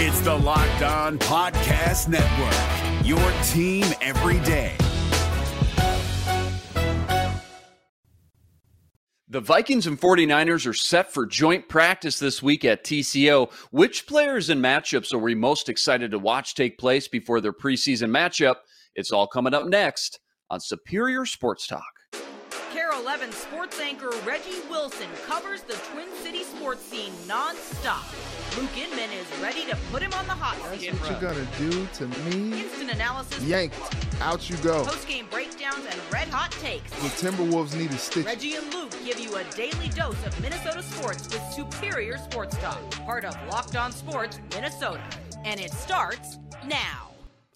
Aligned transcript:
It's 0.00 0.20
the 0.20 0.32
Locked 0.32 0.82
On 0.82 1.18
Podcast 1.18 2.06
Network, 2.06 3.04
your 3.04 3.18
team 3.48 3.84
every 4.00 4.38
day. 4.46 4.76
The 9.28 9.40
Vikings 9.40 9.88
and 9.88 10.00
49ers 10.00 10.68
are 10.68 10.72
set 10.72 11.12
for 11.12 11.26
joint 11.26 11.68
practice 11.68 12.20
this 12.20 12.40
week 12.40 12.64
at 12.64 12.84
TCO. 12.84 13.52
Which 13.72 14.06
players 14.06 14.50
and 14.50 14.62
matchups 14.62 15.12
are 15.12 15.18
we 15.18 15.34
most 15.34 15.68
excited 15.68 16.12
to 16.12 16.20
watch 16.20 16.54
take 16.54 16.78
place 16.78 17.08
before 17.08 17.40
their 17.40 17.52
preseason 17.52 18.10
matchup? 18.10 18.58
It's 18.94 19.10
all 19.10 19.26
coming 19.26 19.52
up 19.52 19.66
next 19.66 20.20
on 20.48 20.60
Superior 20.60 21.26
Sports 21.26 21.66
Talk. 21.66 21.97
KARE 22.98 23.04
11 23.04 23.32
sports 23.32 23.80
anchor 23.80 24.10
Reggie 24.26 24.60
Wilson 24.68 25.06
covers 25.26 25.62
the 25.62 25.74
Twin 25.92 26.08
City 26.22 26.42
sports 26.44 26.82
scene 26.82 27.12
nonstop. 27.26 28.04
Luke 28.56 28.76
Inman 28.76 29.10
is 29.10 29.26
ready 29.40 29.64
to 29.66 29.76
put 29.92 30.02
him 30.02 30.12
on 30.14 30.26
the 30.26 30.32
hot 30.32 30.56
seat. 30.78 30.90
That's 30.90 31.00
what 31.00 31.10
you're 31.10 31.20
gonna 31.20 31.46
do 31.58 31.86
to 31.94 32.06
me. 32.30 32.62
Instant 32.62 32.90
analysis, 32.90 33.42
Yanked. 33.44 33.76
Out 34.20 34.48
you 34.50 34.56
go. 34.58 34.84
post-game 34.84 35.26
breakdowns, 35.30 35.84
and 35.88 36.00
red 36.12 36.28
hot 36.28 36.50
takes. 36.52 36.90
The 36.90 37.28
Timberwolves 37.28 37.76
need 37.76 37.90
a 37.92 37.98
stitch. 37.98 38.26
Reggie 38.26 38.56
and 38.56 38.72
Luke 38.74 38.92
give 39.04 39.20
you 39.20 39.36
a 39.36 39.44
daily 39.54 39.88
dose 39.90 40.24
of 40.26 40.40
Minnesota 40.40 40.82
sports 40.82 41.28
with 41.28 41.42
superior 41.52 42.18
sports 42.18 42.56
talk. 42.58 42.78
Part 43.04 43.24
of 43.24 43.36
Locked 43.48 43.76
On 43.76 43.92
Sports 43.92 44.40
Minnesota. 44.50 45.02
And 45.44 45.60
it 45.60 45.72
starts 45.72 46.38
now. 46.66 47.07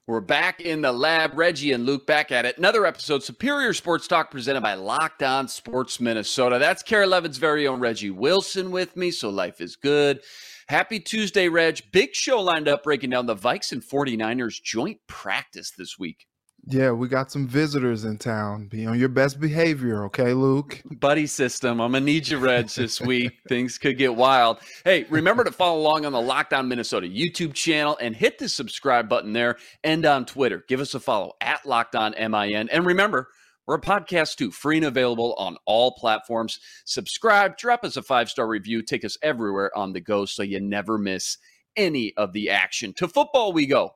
We're 0.08 0.20
back 0.20 0.60
in 0.60 0.82
the 0.82 0.90
lab. 0.90 1.38
Reggie 1.38 1.70
and 1.70 1.86
Luke 1.86 2.08
back 2.08 2.32
at 2.32 2.44
it. 2.44 2.58
Another 2.58 2.84
episode, 2.84 3.22
Superior 3.22 3.72
Sports 3.72 4.08
Talk, 4.08 4.32
presented 4.32 4.60
by 4.60 4.74
Locked 4.74 5.22
On 5.22 5.46
Sports 5.46 6.00
Minnesota. 6.00 6.58
That's 6.58 6.82
KARE 6.82 7.04
11's 7.04 7.38
very 7.38 7.68
own 7.68 7.78
Reggie 7.78 8.10
Wilson 8.10 8.72
with 8.72 8.96
me, 8.96 9.12
so 9.12 9.30
life 9.30 9.60
is 9.60 9.76
good. 9.76 10.20
Happy 10.66 10.98
Tuesday, 10.98 11.48
Reg. 11.48 11.82
Big 11.92 12.16
show 12.16 12.40
lined 12.40 12.66
up 12.66 12.82
breaking 12.82 13.10
down 13.10 13.26
the 13.26 13.36
Vikes 13.36 13.70
and 13.70 13.80
49ers 13.80 14.60
joint 14.60 14.98
practice 15.06 15.70
this 15.78 15.96
week. 16.00 16.26
Yeah, 16.64 16.92
we 16.92 17.08
got 17.08 17.32
some 17.32 17.48
visitors 17.48 18.04
in 18.04 18.18
town. 18.18 18.68
Be 18.68 18.86
on 18.86 18.98
your 18.98 19.08
best 19.08 19.40
behavior, 19.40 20.04
okay, 20.04 20.32
Luke? 20.32 20.80
Buddy 21.00 21.26
system. 21.26 21.80
I'm 21.80 21.90
going 21.90 22.02
to 22.02 22.04
need 22.04 22.28
you, 22.28 22.38
Reg, 22.38 22.68
this 22.68 23.00
week. 23.00 23.32
Things 23.48 23.78
could 23.78 23.98
get 23.98 24.14
wild. 24.14 24.60
Hey, 24.84 25.04
remember 25.10 25.42
to 25.42 25.50
follow 25.50 25.80
along 25.80 26.06
on 26.06 26.12
the 26.12 26.20
Locked 26.20 26.52
On 26.52 26.68
Minnesota 26.68 27.08
YouTube 27.08 27.52
channel 27.52 27.98
and 28.00 28.14
hit 28.14 28.38
the 28.38 28.48
subscribe 28.48 29.08
button 29.08 29.32
there 29.32 29.56
and 29.82 30.06
on 30.06 30.24
Twitter. 30.24 30.64
Give 30.68 30.78
us 30.78 30.94
a 30.94 31.00
follow 31.00 31.32
at 31.40 31.66
Locked 31.66 31.96
On 31.96 32.14
MIN. 32.16 32.68
And 32.68 32.86
remember, 32.86 33.28
we're 33.66 33.76
a 33.76 33.80
podcast 33.80 34.36
too, 34.36 34.52
free 34.52 34.76
and 34.76 34.86
available 34.86 35.34
on 35.38 35.56
all 35.66 35.92
platforms. 35.92 36.60
Subscribe, 36.84 37.56
drop 37.56 37.84
us 37.84 37.96
a 37.96 38.02
five 38.02 38.28
star 38.30 38.46
review, 38.46 38.82
take 38.82 39.04
us 39.04 39.18
everywhere 39.20 39.76
on 39.76 39.92
the 39.92 40.00
go 40.00 40.26
so 40.26 40.44
you 40.44 40.60
never 40.60 40.96
miss 40.96 41.38
any 41.76 42.12
of 42.16 42.32
the 42.32 42.50
action. 42.50 42.92
To 42.94 43.08
football, 43.08 43.52
we 43.52 43.66
go. 43.66 43.94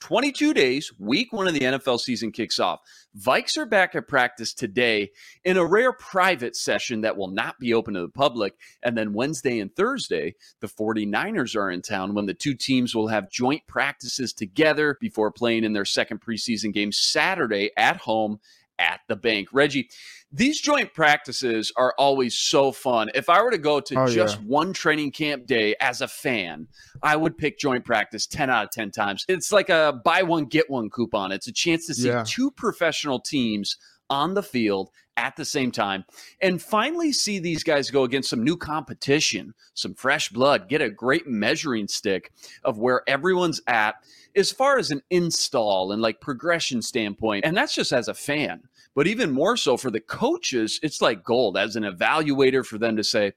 22 0.00 0.54
days, 0.54 0.92
week 0.98 1.32
one 1.32 1.48
of 1.48 1.54
the 1.54 1.60
NFL 1.60 2.00
season 2.00 2.30
kicks 2.30 2.58
off. 2.58 2.80
Vikes 3.18 3.56
are 3.56 3.66
back 3.66 3.94
at 3.94 4.06
practice 4.06 4.54
today 4.54 5.10
in 5.44 5.56
a 5.56 5.64
rare 5.64 5.92
private 5.92 6.54
session 6.54 7.00
that 7.00 7.16
will 7.16 7.28
not 7.28 7.58
be 7.58 7.74
open 7.74 7.94
to 7.94 8.02
the 8.02 8.08
public. 8.08 8.54
And 8.82 8.96
then 8.96 9.12
Wednesday 9.12 9.58
and 9.58 9.74
Thursday, 9.74 10.34
the 10.60 10.68
49ers 10.68 11.56
are 11.56 11.70
in 11.70 11.82
town 11.82 12.14
when 12.14 12.26
the 12.26 12.34
two 12.34 12.54
teams 12.54 12.94
will 12.94 13.08
have 13.08 13.30
joint 13.30 13.66
practices 13.66 14.32
together 14.32 14.96
before 15.00 15.32
playing 15.32 15.64
in 15.64 15.72
their 15.72 15.84
second 15.84 16.20
preseason 16.20 16.72
game 16.72 16.92
Saturday 16.92 17.70
at 17.76 17.96
home 17.96 18.38
at 18.78 19.00
the 19.08 19.16
bank. 19.16 19.48
Reggie, 19.52 19.88
these 20.32 20.60
joint 20.60 20.92
practices 20.92 21.72
are 21.76 21.94
always 21.98 22.36
so 22.36 22.70
fun. 22.72 23.10
If 23.14 23.28
I 23.28 23.42
were 23.42 23.50
to 23.50 23.58
go 23.58 23.80
to 23.80 23.94
Oh, 24.02 24.06
just 24.08 24.36
yeah. 24.38 24.44
one 24.46 24.72
training 24.72 25.12
camp 25.12 25.46
day 25.46 25.74
as 25.80 26.00
a 26.00 26.08
fan, 26.08 26.68
I 27.02 27.16
would 27.16 27.38
pick 27.38 27.58
joint 27.58 27.84
practice 27.84 28.26
10 28.26 28.50
out 28.50 28.64
of 28.64 28.70
10 28.70 28.90
times. 28.90 29.24
It's 29.28 29.50
like 29.52 29.70
a 29.70 30.00
buy 30.04 30.22
one, 30.22 30.44
get 30.44 30.68
one 30.68 30.90
coupon. 30.90 31.32
It's 31.32 31.46
a 31.48 31.52
chance 31.52 31.86
to 31.86 31.94
see 31.94 32.08
Yeah. 32.08 32.24
two 32.26 32.50
professional 32.50 33.20
teams 33.20 33.76
on 34.10 34.34
the 34.34 34.42
field 34.42 34.90
at 35.16 35.34
the 35.36 35.44
same 35.44 35.72
time 35.72 36.04
and 36.40 36.62
finally 36.62 37.12
see 37.12 37.38
these 37.38 37.64
guys 37.64 37.90
go 37.90 38.04
against 38.04 38.30
some 38.30 38.44
new 38.44 38.56
competition, 38.56 39.52
some 39.74 39.94
fresh 39.94 40.28
blood, 40.28 40.68
get 40.68 40.80
a 40.80 40.88
great 40.88 41.26
measuring 41.26 41.88
stick 41.88 42.32
of 42.64 42.78
where 42.78 43.02
everyone's 43.08 43.60
at 43.66 43.96
as 44.36 44.52
far 44.52 44.78
as 44.78 44.90
an 44.90 45.02
install 45.10 45.92
and 45.92 46.00
like 46.00 46.20
progression 46.20 46.80
standpoint. 46.80 47.44
And 47.44 47.56
that's 47.56 47.74
just 47.74 47.92
as 47.92 48.08
a 48.08 48.14
fan. 48.14 48.62
But 48.94 49.06
even 49.06 49.32
more 49.32 49.56
so 49.56 49.76
for 49.76 49.90
the 49.90 50.00
coaches, 50.00 50.78
it's 50.82 51.02
like 51.02 51.24
gold 51.24 51.56
as 51.56 51.76
an 51.76 51.82
evaluator 51.82 52.64
for 52.64 52.78
them 52.78 52.96
to 52.96 53.04
say, 53.04 53.32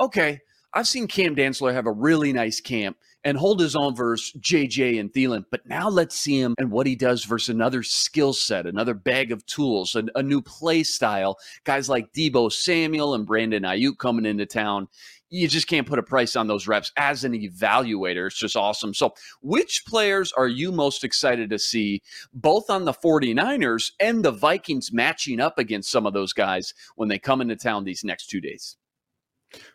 okay, 0.00 0.40
I've 0.72 0.88
seen 0.88 1.06
Cam 1.06 1.34
Dantzler 1.34 1.72
have 1.74 1.86
a 1.86 1.92
really 1.92 2.32
nice 2.32 2.60
camp 2.60 2.96
and 3.24 3.36
hold 3.36 3.60
his 3.60 3.76
own 3.76 3.94
versus 3.94 4.32
JJ 4.40 4.98
and 4.98 5.12
Thielen. 5.12 5.44
But 5.50 5.66
now 5.66 5.88
let's 5.88 6.16
see 6.16 6.40
him 6.40 6.54
and 6.58 6.70
what 6.70 6.86
he 6.86 6.96
does 6.96 7.24
versus 7.24 7.54
another 7.54 7.82
skill 7.82 8.32
set, 8.32 8.66
another 8.66 8.94
bag 8.94 9.32
of 9.32 9.44
tools, 9.46 9.94
a, 9.94 10.04
a 10.14 10.22
new 10.22 10.40
play 10.40 10.82
style. 10.82 11.38
Guys 11.64 11.88
like 11.88 12.12
Debo 12.12 12.50
Samuel 12.50 13.14
and 13.14 13.26
Brandon 13.26 13.62
Aiyuk 13.62 13.98
coming 13.98 14.26
into 14.26 14.46
town. 14.46 14.88
You 15.32 15.46
just 15.46 15.68
can't 15.68 15.86
put 15.86 16.00
a 16.00 16.02
price 16.02 16.34
on 16.34 16.48
those 16.48 16.66
reps 16.66 16.90
as 16.96 17.22
an 17.22 17.34
evaluator. 17.34 18.26
It's 18.26 18.38
just 18.38 18.56
awesome. 18.56 18.92
So, 18.92 19.14
which 19.42 19.84
players 19.86 20.32
are 20.32 20.48
you 20.48 20.72
most 20.72 21.04
excited 21.04 21.50
to 21.50 21.58
see 21.58 22.02
both 22.32 22.68
on 22.68 22.84
the 22.84 22.92
49ers 22.92 23.92
and 24.00 24.24
the 24.24 24.32
Vikings 24.32 24.92
matching 24.92 25.38
up 25.38 25.56
against 25.56 25.88
some 25.88 26.04
of 26.04 26.14
those 26.14 26.32
guys 26.32 26.74
when 26.96 27.08
they 27.08 27.18
come 27.20 27.40
into 27.40 27.54
town 27.54 27.84
these 27.84 28.02
next 28.02 28.26
two 28.26 28.40
days? 28.40 28.76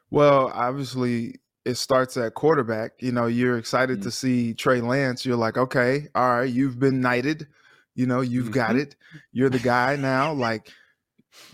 Well, 0.09 0.51
obviously, 0.53 1.35
it 1.66 1.76
starts 1.76 2.16
at 2.18 2.36
quarterback. 2.36 2.94
You 3.00 3.12
know, 3.12 3.26
you're 3.26 3.58
excited 3.58 4.00
Mm. 4.00 4.03
to 4.03 4.12
see 4.12 4.53
Trey 4.53 4.81
Lance. 4.81 5.26
You're 5.26 5.36
like, 5.36 5.58
okay, 5.58 6.08
all 6.16 6.30
right, 6.38 6.44
you've 6.52 6.80
been 6.80 7.02
knighted. 7.02 7.48
You 7.96 8.06
know, 8.06 8.22
you've 8.22 8.52
got 8.52 8.76
Mhm. 8.76 8.81
it. 8.81 8.96
You're 9.31 9.50
the 9.50 9.59
guy 9.59 9.96
now. 9.96 10.31
Like, 10.34 10.72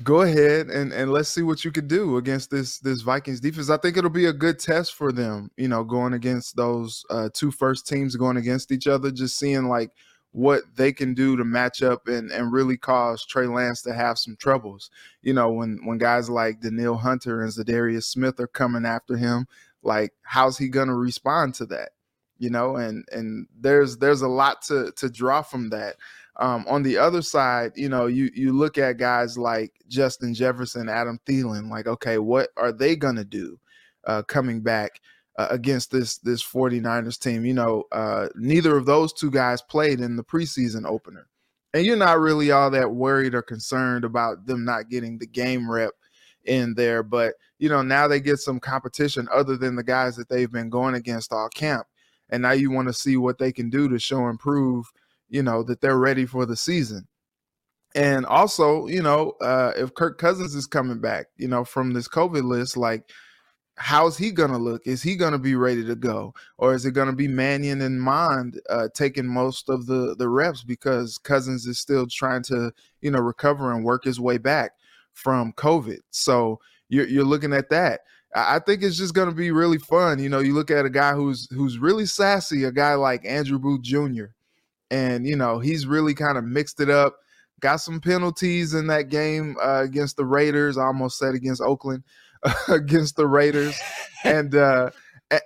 go 0.03 0.21
ahead 0.21 0.67
and 0.69 0.91
and 0.93 1.11
let's 1.11 1.29
see 1.29 1.41
what 1.41 1.63
you 1.65 1.71
could 1.71 1.87
do 1.87 2.17
against 2.17 2.49
this 2.51 2.79
this 2.79 3.01
Vikings 3.01 3.39
defense. 3.39 3.69
I 3.69 3.77
think 3.77 3.97
it'll 3.97 4.09
be 4.09 4.25
a 4.25 4.33
good 4.33 4.59
test 4.59 4.93
for 4.95 5.11
them. 5.11 5.49
You 5.57 5.67
know, 5.67 5.83
going 5.83 6.13
against 6.13 6.55
those 6.55 7.03
uh, 7.09 7.29
two 7.33 7.51
first 7.51 7.87
teams 7.87 8.15
going 8.15 8.37
against 8.37 8.71
each 8.71 8.87
other, 8.87 9.11
just 9.11 9.37
seeing 9.37 9.65
like 9.69 9.91
what 10.33 10.61
they 10.75 10.93
can 10.93 11.13
do 11.13 11.35
to 11.35 11.43
match 11.43 11.81
up 11.83 12.07
and 12.07 12.31
and 12.31 12.53
really 12.53 12.77
cause 12.77 13.25
Trey 13.25 13.47
Lance 13.47 13.81
to 13.83 13.93
have 13.93 14.17
some 14.17 14.35
troubles. 14.37 14.89
You 15.21 15.33
know, 15.33 15.51
when 15.51 15.79
when 15.85 15.97
guys 15.97 16.29
like 16.29 16.61
Danielle 16.61 16.97
Hunter 16.97 17.41
and 17.41 17.51
Za'Darius 17.51 18.03
Smith 18.05 18.39
are 18.39 18.47
coming 18.47 18.85
after 18.85 19.17
him, 19.17 19.45
like 19.83 20.13
how's 20.23 20.57
he 20.57 20.67
going 20.67 20.87
to 20.87 20.95
respond 20.95 21.55
to 21.55 21.65
that? 21.67 21.89
You 22.37 22.49
know, 22.49 22.77
and 22.77 23.05
and 23.11 23.47
there's 23.59 23.97
there's 23.97 24.21
a 24.21 24.27
lot 24.27 24.61
to 24.63 24.91
to 24.97 25.09
draw 25.09 25.41
from 25.41 25.69
that. 25.69 25.97
Um, 26.39 26.65
on 26.67 26.81
the 26.81 26.97
other 26.97 27.21
side, 27.21 27.73
you 27.75 27.89
know, 27.89 28.07
you 28.07 28.31
you 28.33 28.53
look 28.53 28.77
at 28.77 28.97
guys 28.97 29.37
like 29.37 29.73
Justin 29.87 30.33
Jefferson, 30.33 30.89
Adam 30.89 31.19
Thielen, 31.25 31.69
like, 31.69 31.87
okay, 31.87 32.17
what 32.17 32.49
are 32.57 32.71
they 32.71 32.95
gonna 32.95 33.25
do 33.25 33.59
uh, 34.07 34.23
coming 34.23 34.61
back 34.61 35.01
uh, 35.37 35.47
against 35.51 35.91
this 35.91 36.17
this 36.19 36.43
49ers 36.43 37.19
team? 37.19 37.45
You 37.45 37.53
know, 37.53 37.83
uh, 37.91 38.29
neither 38.35 38.75
of 38.75 38.85
those 38.85 39.13
two 39.13 39.29
guys 39.29 39.61
played 39.61 39.99
in 39.99 40.15
the 40.15 40.23
preseason 40.23 40.85
opener, 40.87 41.27
and 41.73 41.85
you're 41.85 41.95
not 41.95 42.19
really 42.19 42.49
all 42.49 42.71
that 42.71 42.91
worried 42.91 43.35
or 43.35 43.43
concerned 43.43 44.03
about 44.03 44.47
them 44.47 44.65
not 44.65 44.89
getting 44.89 45.19
the 45.19 45.27
game 45.27 45.69
rep 45.69 45.93
in 46.45 46.73
there. 46.73 47.03
But 47.03 47.33
you 47.59 47.69
know, 47.69 47.81
now 47.81 48.07
they 48.07 48.19
get 48.19 48.37
some 48.37 48.59
competition 48.59 49.27
other 49.33 49.57
than 49.57 49.75
the 49.75 49.83
guys 49.83 50.15
that 50.15 50.29
they've 50.29 50.51
been 50.51 50.69
going 50.69 50.95
against 50.95 51.31
all 51.31 51.49
camp, 51.49 51.85
and 52.29 52.41
now 52.41 52.51
you 52.51 52.71
want 52.71 52.87
to 52.87 52.93
see 52.93 53.17
what 53.17 53.37
they 53.37 53.51
can 53.51 53.69
do 53.69 53.87
to 53.89 53.99
show 53.99 54.27
and 54.27 54.39
prove 54.39 54.85
you 55.29 55.43
know 55.43 55.63
that 55.63 55.81
they're 55.81 55.97
ready 55.97 56.25
for 56.25 56.45
the 56.45 56.55
season. 56.55 57.07
And 57.95 58.25
also 58.25 58.87
you 58.87 59.01
know 59.01 59.33
uh 59.41 59.73
if 59.75 59.93
kirk 59.93 60.17
cousins 60.17 60.55
is 60.55 60.65
coming 60.65 60.99
back 60.99 61.27
you 61.37 61.49
know 61.49 61.65
from 61.65 61.91
this 61.91 62.07
covid 62.07 62.43
list 62.43 62.77
like 62.77 63.03
how's 63.81 64.17
he 64.17 64.31
gonna 64.31 64.57
look? 64.57 64.85
Is 64.85 65.01
he 65.01 65.15
gonna 65.15 65.39
be 65.39 65.55
ready 65.55 65.83
to 65.85 65.95
go? 65.95 66.33
Or 66.57 66.73
is 66.75 66.85
it 66.85 66.91
gonna 66.91 67.13
be 67.13 67.27
mannion 67.27 67.81
and 67.81 68.01
mond 68.01 68.61
uh 68.69 68.89
taking 68.93 69.27
most 69.27 69.69
of 69.69 69.87
the 69.87 70.15
the 70.17 70.29
reps 70.29 70.63
because 70.63 71.17
cousins 71.17 71.65
is 71.65 71.79
still 71.79 72.05
trying 72.07 72.43
to 72.43 72.71
you 73.01 73.11
know 73.11 73.19
recover 73.19 73.73
and 73.73 73.83
work 73.83 74.03
his 74.03 74.19
way 74.19 74.37
back 74.37 74.73
from 75.13 75.53
covid 75.53 75.99
so 76.09 76.59
you're, 76.89 77.07
you're 77.07 77.23
looking 77.23 77.53
at 77.53 77.69
that 77.69 78.01
I 78.33 78.59
think 78.59 78.81
it's 78.81 78.97
just 78.97 79.13
going 79.13 79.27
to 79.27 79.35
be 79.35 79.51
really 79.51 79.77
fun. 79.77 80.23
You 80.23 80.29
know, 80.29 80.39
you 80.39 80.53
look 80.53 80.71
at 80.71 80.85
a 80.85 80.89
guy 80.89 81.11
who's 81.11 81.49
who's 81.51 81.77
really 81.77 82.05
sassy, 82.05 82.63
a 82.63 82.71
guy 82.71 82.93
like 82.93 83.25
Andrew 83.25 83.59
Booth 83.59 83.81
Jr 83.81 84.27
and 84.91 85.25
you 85.25 85.35
know 85.35 85.57
he's 85.57 85.87
really 85.87 86.13
kind 86.13 86.37
of 86.37 86.43
mixed 86.43 86.79
it 86.79 86.89
up. 86.89 87.17
Got 87.61 87.77
some 87.77 87.99
penalties 87.99 88.73
in 88.73 88.87
that 88.87 89.09
game 89.09 89.55
uh, 89.61 89.81
against 89.83 90.17
the 90.17 90.25
Raiders. 90.25 90.77
I 90.77 90.85
almost 90.85 91.17
said 91.17 91.33
against 91.33 91.61
Oakland, 91.61 92.03
against 92.67 93.15
the 93.15 93.27
Raiders, 93.27 93.79
and 94.23 94.53
uh, 94.53 94.91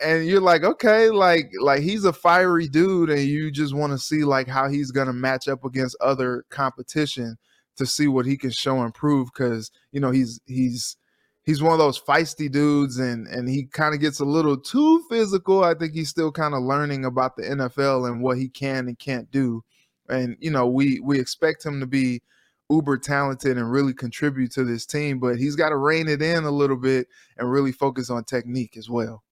and 0.01 0.25
you're 0.25 0.41
like, 0.41 0.63
okay, 0.63 1.09
like 1.09 1.51
like 1.61 1.81
he's 1.81 2.03
a 2.03 2.13
fiery 2.13 2.67
dude, 2.67 3.09
and 3.09 3.21
you 3.21 3.51
just 3.51 3.73
want 3.73 3.93
to 3.93 3.99
see 3.99 4.23
like 4.23 4.47
how 4.47 4.67
he's 4.67 4.91
gonna 4.91 5.13
match 5.13 5.47
up 5.47 5.63
against 5.63 5.95
other 6.01 6.43
competition 6.49 7.37
to 7.77 7.85
see 7.85 8.07
what 8.07 8.25
he 8.25 8.37
can 8.37 8.51
show 8.51 8.81
and 8.81 8.93
prove 8.93 9.29
because 9.33 9.71
you 9.91 9.99
know 9.99 10.11
he's 10.11 10.39
he's 10.45 10.97
he's 11.43 11.61
one 11.61 11.73
of 11.73 11.79
those 11.79 11.99
feisty 11.99 12.51
dudes 12.51 12.97
and 12.97 13.27
and 13.27 13.47
he 13.47 13.65
kind 13.65 13.93
of 13.93 14.01
gets 14.01 14.19
a 14.19 14.25
little 14.25 14.57
too 14.57 15.03
physical. 15.09 15.63
I 15.63 15.73
think 15.73 15.93
he's 15.93 16.09
still 16.09 16.31
kind 16.31 16.53
of 16.53 16.63
learning 16.63 17.05
about 17.05 17.35
the 17.35 17.43
NFL 17.43 18.09
and 18.09 18.21
what 18.21 18.37
he 18.37 18.49
can 18.49 18.87
and 18.87 18.99
can't 18.99 19.29
do. 19.31 19.63
And 20.09 20.37
you 20.39 20.51
know, 20.51 20.67
we 20.67 20.99
we 20.99 21.19
expect 21.19 21.65
him 21.65 21.79
to 21.79 21.87
be 21.87 22.21
uber 22.69 22.97
talented 22.97 23.57
and 23.57 23.71
really 23.71 23.93
contribute 23.93 24.51
to 24.51 24.63
this 24.63 24.85
team, 24.85 25.19
but 25.19 25.37
he's 25.37 25.55
got 25.55 25.69
to 25.69 25.77
rein 25.77 26.07
it 26.07 26.21
in 26.21 26.43
a 26.45 26.51
little 26.51 26.77
bit 26.77 27.07
and 27.37 27.51
really 27.51 27.71
focus 27.71 28.09
on 28.09 28.23
technique 28.23 28.75
as 28.75 28.89
well. 28.89 29.23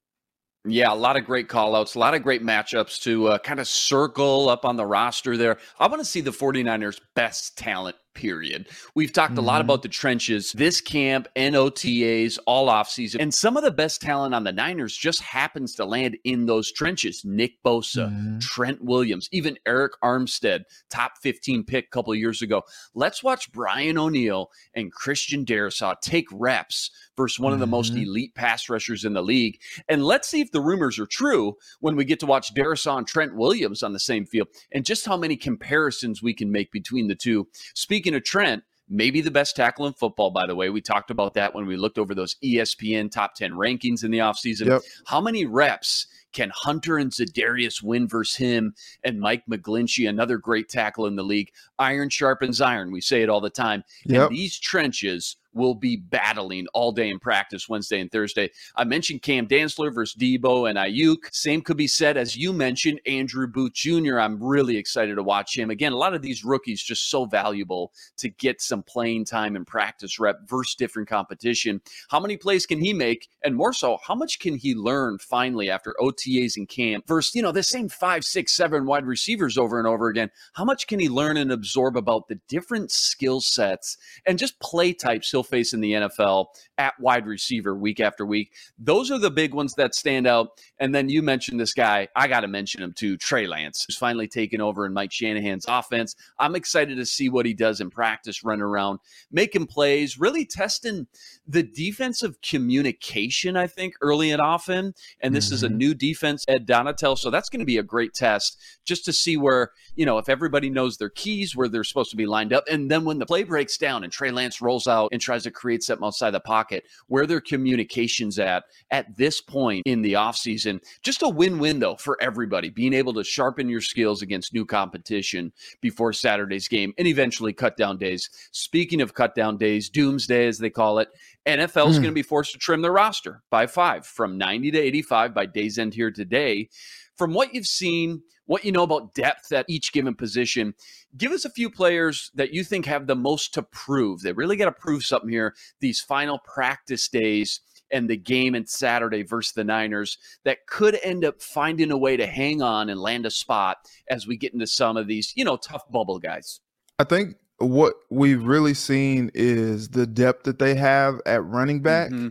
Yeah, 0.66 0.94
a 0.94 0.96
lot 0.96 1.18
of 1.18 1.26
great 1.26 1.50
callouts, 1.50 1.96
a 1.96 2.00
lot 2.00 2.14
of 2.14 2.24
great 2.24 2.42
matchups 2.42 3.02
to 3.02 3.28
uh, 3.28 3.38
kind 3.40 3.60
of 3.60 3.68
circle 3.68 4.48
up 4.48 4.64
on 4.64 4.78
the 4.78 4.86
roster 4.86 5.36
there. 5.36 5.58
I 5.78 5.88
want 5.88 6.00
to 6.00 6.06
see 6.06 6.22
the 6.22 6.32
49ers' 6.32 7.02
best 7.16 7.58
talent 7.58 7.98
period. 8.14 8.68
We've 8.96 9.12
talked 9.12 9.32
mm-hmm. 9.32 9.40
a 9.40 9.42
lot 9.42 9.56
mm-hmm. 9.56 9.70
about 9.70 9.82
the 9.82 9.90
trenches, 9.90 10.52
this 10.54 10.82
camp, 10.82 11.28
NOTAs, 11.36 12.40
all 12.46 12.68
offseason. 12.68 13.18
And 13.20 13.34
some 13.34 13.58
of 13.58 13.64
the 13.64 13.72
best 13.72 14.02
talent 14.02 14.34
on 14.34 14.44
the 14.44 14.52
Niners 14.52 14.96
just 14.96 15.22
happens 15.22 15.76
to 15.76 15.86
land 15.86 16.18
in 16.24 16.46
those 16.46 16.72
trenches. 16.72 17.24
Nick 17.26 17.62
Bosa, 17.64 18.10
mm-hmm. 18.10 18.40
Trent 18.40 18.84
Williams, 18.84 19.30
even 19.32 19.58
Arik 19.68 19.92
Armstead, 20.04 20.64
top 20.90 21.14
15 21.22 21.64
pick 21.64 21.86
a 21.86 21.90
couple 21.90 22.14
years 22.16 22.42
ago. 22.42 22.64
Let's 22.94 23.24
watch 23.24 23.52
Brian 23.52 23.98
O'Neill 23.98 24.50
and 24.74 24.92
Christian 24.92 25.46
Darrisaw 25.46 26.00
take 26.02 26.28
reps 26.32 26.92
versus 27.16 27.40
one 27.40 27.50
mm-hmm. 27.50 27.54
of 27.56 27.60
the 27.60 27.68
most 27.68 27.94
mm-hmm. 27.94 28.04
elite 28.04 28.36
pass 28.36 28.70
rushers 28.70 29.06
in 29.06 29.14
the 29.14 29.22
league. 29.22 29.60
And 29.88 30.04
let's 30.04 30.28
see 30.28 30.42
if 30.42 30.52
the 30.52 30.62
rumors 30.62 31.00
are 31.00 31.06
true 31.06 31.58
when 31.80 31.96
we 31.96 32.06
get 32.06 32.20
to 32.22 32.26
watch 32.26 32.54
Darrisaw 32.54 32.98
and 32.98 33.08
Trent 33.08 33.36
Williams 33.36 33.84
on 33.84 33.94
the 33.94 34.00
same 34.00 34.26
field 34.26 34.48
and 34.72 34.86
just 34.86 35.06
how 35.06 35.18
many 35.18 35.36
comparisons 35.36 36.22
we 36.22 36.34
can 36.34 36.52
make 36.52 36.72
between 36.72 37.08
the 37.08 37.16
two. 37.16 37.48
Speaking 37.74 38.03
Speaking 38.04 38.18
of 38.18 38.26
Trent, 38.26 38.64
maybe 38.90 39.22
the 39.22 39.32
best 39.32 39.56
tackle 39.56 39.88
in 39.88 39.94
football, 39.94 40.30
by 40.30 40.46
the 40.46 40.56
way. 40.56 40.70
We 40.70 40.82
talked 40.82 41.10
about 41.10 41.36
that 41.36 41.56
when 41.56 41.66
we 41.66 41.78
looked 41.78 41.98
over 41.98 42.14
those 42.14 42.36
ESPN 42.44 43.10
top 43.10 43.34
10 43.34 43.54
rankings 43.54 44.04
in 44.04 44.12
the 44.12 44.18
offseason. 44.18 44.66
Yep. 44.66 44.82
How 45.06 45.22
many 45.22 45.46
reps 45.46 46.08
can 46.34 46.52
Hunter 46.54 46.98
and 46.98 47.12
Za'Darius 47.12 47.82
win 47.82 48.10
versus 48.10 48.36
him 48.36 48.76
and 49.06 49.22
Mike 49.22 49.44
McGlinchey, 49.50 50.10
another 50.10 50.38
great 50.38 50.68
tackle 50.68 51.06
in 51.06 51.16
the 51.16 51.24
league? 51.24 51.50
Iron 51.80 52.10
sharpens 52.10 52.60
iron. 52.60 52.92
We 52.92 53.00
say 53.00 53.24
it 53.24 53.30
all 53.30 53.40
the 53.40 53.50
time. 53.50 53.86
Yep. 54.04 54.32
And 54.32 54.38
these 54.38 54.60
trenches 54.60 55.38
will 55.54 55.76
be 55.76 55.96
battling 55.96 56.68
all 56.74 56.92
day 56.92 57.10
in 57.10 57.20
practice 57.20 57.70
Wednesday 57.70 58.00
and 58.00 58.12
Thursday. 58.12 58.50
I 58.76 58.84
mentioned 58.84 59.22
Cam 59.22 59.48
Dantzler 59.48 59.94
versus 59.94 60.16
Debo 60.16 60.70
and 60.70 60.78
Aiyuk. 60.78 61.34
Same 61.34 61.62
could 61.62 61.78
be 61.78 61.88
said 61.88 62.18
as 62.18 62.36
you 62.36 62.54
mentioned 62.54 63.02
Andrew 63.06 63.48
Booth 63.48 63.74
Jr. 63.74 64.20
I'm 64.20 64.42
really 64.42 64.78
excited 64.78 65.16
to 65.16 65.24
watch 65.24 65.58
him. 65.58 65.70
Again, 65.70 65.92
a 65.92 65.98
lot 65.98 66.14
of 66.14 66.22
these 66.22 66.44
rookies 66.44 66.82
just 66.82 67.10
so 67.10 67.26
valuable 67.26 67.92
to 68.18 68.30
get 68.30 68.62
some 68.62 68.84
playing 68.84 69.26
time 69.26 69.56
and 69.56 69.66
practice 69.68 70.20
rep 70.20 70.38
versus 70.48 70.76
different 70.76 71.10
competition. 71.10 71.82
How 72.10 72.20
many 72.20 72.38
plays 72.38 72.66
can 72.66 72.80
he 72.80 72.94
make? 72.94 73.30
And 73.44 73.56
more 73.56 73.74
so, 73.74 73.98
how 74.06 74.16
much 74.16 74.40
can 74.40 74.56
he 74.56 74.76
learn 74.76 75.18
finally 75.20 75.70
after 75.70 75.96
OTAs 76.00 76.58
and 76.58 76.68
camp 76.68 77.08
versus, 77.08 77.36
you 77.36 77.42
know, 77.42 77.52
the 77.52 77.64
same 77.64 77.90
five, 77.90 78.24
six, 78.24 78.56
seven 78.56 78.86
wide 78.86 79.06
receivers 79.06 79.58
over 79.58 79.78
and 79.78 79.88
over 79.88 80.08
again? 80.08 80.32
How 80.54 80.66
much 80.66 80.88
can 80.88 81.00
he 81.00 81.10
learn 81.10 81.38
and 81.38 81.52
absorb 81.52 81.98
about 81.98 82.28
the 82.28 82.40
different 82.48 82.92
skill 82.92 83.42
sets 83.42 83.98
and 84.26 84.40
just 84.40 84.60
play 84.60 84.94
types 84.94 85.32
he'll 85.32 85.43
face 85.44 85.74
in 85.74 85.82
the 85.82 85.94
NFL 85.94 86.48
at 86.78 87.00
wide 87.00 87.28
receiver 87.28 87.76
week 87.76 88.00
after 88.00 88.26
week. 88.26 88.54
Those 88.78 89.12
are 89.12 89.20
the 89.20 89.32
big 89.32 89.54
ones 89.54 89.76
that 89.76 89.96
stand 89.96 90.28
out. 90.28 90.50
And 90.80 90.94
then 90.94 91.10
you 91.10 91.22
mentioned 91.22 91.60
this 91.60 91.74
guy. 91.74 92.08
I 92.16 92.28
got 92.28 92.42
to 92.42 92.48
mention 92.48 92.82
him 92.82 92.94
too, 92.94 93.18
Trey 93.18 93.48
Lance, 93.48 93.86
who's 93.86 93.98
finally 93.98 94.28
taken 94.28 94.62
over 94.62 94.86
in 94.86 94.94
Mike 94.94 95.12
Shanahan's 95.12 95.66
offense. 95.68 96.16
I'm 96.40 96.56
excited 96.56 96.98
to 96.98 97.06
see 97.06 97.30
what 97.30 97.46
he 97.46 97.54
does 97.54 97.82
in 97.82 97.90
practice, 97.90 98.44
running 98.44 98.64
around, 98.64 99.00
making 99.32 99.68
plays, 99.68 100.20
really 100.20 100.46
testing 100.46 101.08
the 101.48 101.64
defensive 101.64 102.42
communication, 102.42 103.58
I 103.58 103.68
think, 103.68 103.96
early 104.02 104.32
and 104.32 104.42
often. 104.42 104.94
And 105.22 105.36
this 105.36 105.48
mm-hmm. 105.48 105.54
is 105.56 105.64
a 105.64 105.68
mm-hmm. 105.68 105.78
new 105.78 105.94
defense, 105.94 106.46
Ed 106.48 106.68
Donatell. 106.68 107.18
So 107.18 107.30
that's 107.30 107.50
going 107.50 107.60
to 107.60 107.66
be 107.66 107.78
a 107.78 107.84
great 107.84 108.14
test 108.14 108.60
just 108.86 109.06
to 109.06 109.14
see 109.14 109.38
where, 109.38 109.72
you 109.96 110.06
know, 110.06 110.18
if 110.18 110.30
everybody 110.30 110.70
knows 110.70 110.98
their 110.98 111.10
keys, 111.10 111.56
where 111.56 111.68
they're 111.68 111.84
supposed 111.84 112.12
to 112.12 112.18
be 112.18 112.26
lined 112.26 112.54
up. 112.54 112.64
And 112.70 112.90
then 112.90 113.06
when 113.06 113.20
the 113.20 113.26
play 113.26 113.44
breaks 113.44 113.78
down 113.78 114.04
and 114.04 114.12
Trey 114.12 114.32
Lance 114.32 114.62
rolls 114.62 114.88
out 114.88 115.10
and 115.12 115.22
tries 115.22 115.33
to 115.42 115.50
create 115.50 115.82
something 115.82 116.06
outside 116.06 116.32
the 116.32 116.40
pocket, 116.40 116.84
where 117.08 117.26
their 117.26 117.42
communications 117.42 118.38
at 118.38 118.66
at 118.92 119.18
this 119.18 119.42
point 119.42 119.82
in 119.88 120.04
the 120.04 120.14
offseason. 120.14 120.80
Just 121.02 121.24
a 121.24 121.30
win-win 121.30 121.80
though 121.80 121.96
for 121.96 122.16
everybody, 122.22 122.70
being 122.70 122.94
able 122.94 123.14
to 123.16 123.24
sharpen 123.24 123.68
your 123.68 123.82
skills 123.82 124.22
against 124.22 124.54
new 124.54 124.66
competition 124.66 125.52
before 125.82 126.14
Saturday's 126.14 126.68
game 126.68 126.94
and 127.00 127.08
eventually 127.08 127.54
cut 127.54 127.76
down 127.76 127.98
days. 127.98 128.30
Speaking 128.52 129.02
of 129.02 129.16
cut 129.16 129.34
down 129.34 129.58
days, 129.58 129.90
doomsday 129.90 130.48
as 130.48 130.60
they 130.60 130.70
call 130.70 131.00
it, 131.00 131.10
NFL 131.48 131.90
is 131.90 131.98
mm. 131.98 132.02
going 132.02 132.04
to 132.04 132.12
be 132.12 132.22
forced 132.22 132.54
to 132.54 132.60
trim 132.60 132.82
their 132.82 132.92
roster 132.92 133.42
by 133.50 133.68
5 133.68 134.06
from 134.06 134.38
90 134.38 134.72
to 134.72 134.80
85 134.80 135.34
by 135.34 135.46
day's 135.46 135.80
end 135.80 135.94
here 135.94 136.12
today. 136.12 136.70
From 137.18 137.34
what 137.34 137.54
you've 137.54 137.68
seen, 137.68 138.22
what 138.46 138.66
you 138.66 138.72
know 138.72 138.84
about 138.84 139.14
depth 139.14 139.52
at 139.52 139.66
each 139.70 139.94
given 139.94 140.16
position. 140.16 140.74
Give 141.16 141.32
us 141.32 141.46
a 141.46 141.50
few 141.50 141.70
players 141.70 142.32
that 142.36 142.54
you 142.54 142.64
think 142.64 142.86
have 142.86 143.08
the 143.08 143.16
most 143.16 143.54
to 143.54 143.64
prove. 143.64 144.22
They 144.22 144.34
really 144.34 144.58
got 144.58 144.66
to 144.66 144.72
prove 144.72 145.06
something 145.06 145.30
here 145.30 145.56
these 145.80 146.02
final 146.02 146.40
practice 146.40 147.08
days 147.08 147.62
and 147.92 148.10
the 148.10 148.18
game 148.18 148.56
in 148.56 148.66
Saturday 148.66 149.24
versus 149.24 149.54
the 149.54 149.64
Niners 149.64 150.18
that 150.44 150.66
could 150.68 151.00
end 151.04 151.24
up 151.24 151.42
finding 151.42 151.92
a 151.92 151.98
way 151.98 152.18
to 152.18 152.26
hang 152.26 152.62
on 152.62 152.90
and 152.90 153.00
land 153.00 153.26
a 153.26 153.30
spot 153.30 153.78
as 154.10 154.26
we 154.26 154.36
get 154.36 154.54
into 154.54 154.68
some 154.68 154.98
of 154.98 155.08
these, 155.08 155.32
you 155.36 155.46
know, 155.46 155.58
tough 155.58 155.90
bubble 155.92 156.20
guys. 156.20 156.60
I 156.98 157.04
think 157.04 157.36
what 157.60 157.94
we've 158.10 158.44
really 158.44 158.74
seen 158.74 159.30
is 159.34 159.90
the 159.90 160.08
depth 160.08 160.44
that 160.44 160.60
they 160.60 160.76
have 160.76 161.22
at 161.26 161.46
running 161.46 161.82
back. 161.82 162.10
Mm-hmm. 162.10 162.30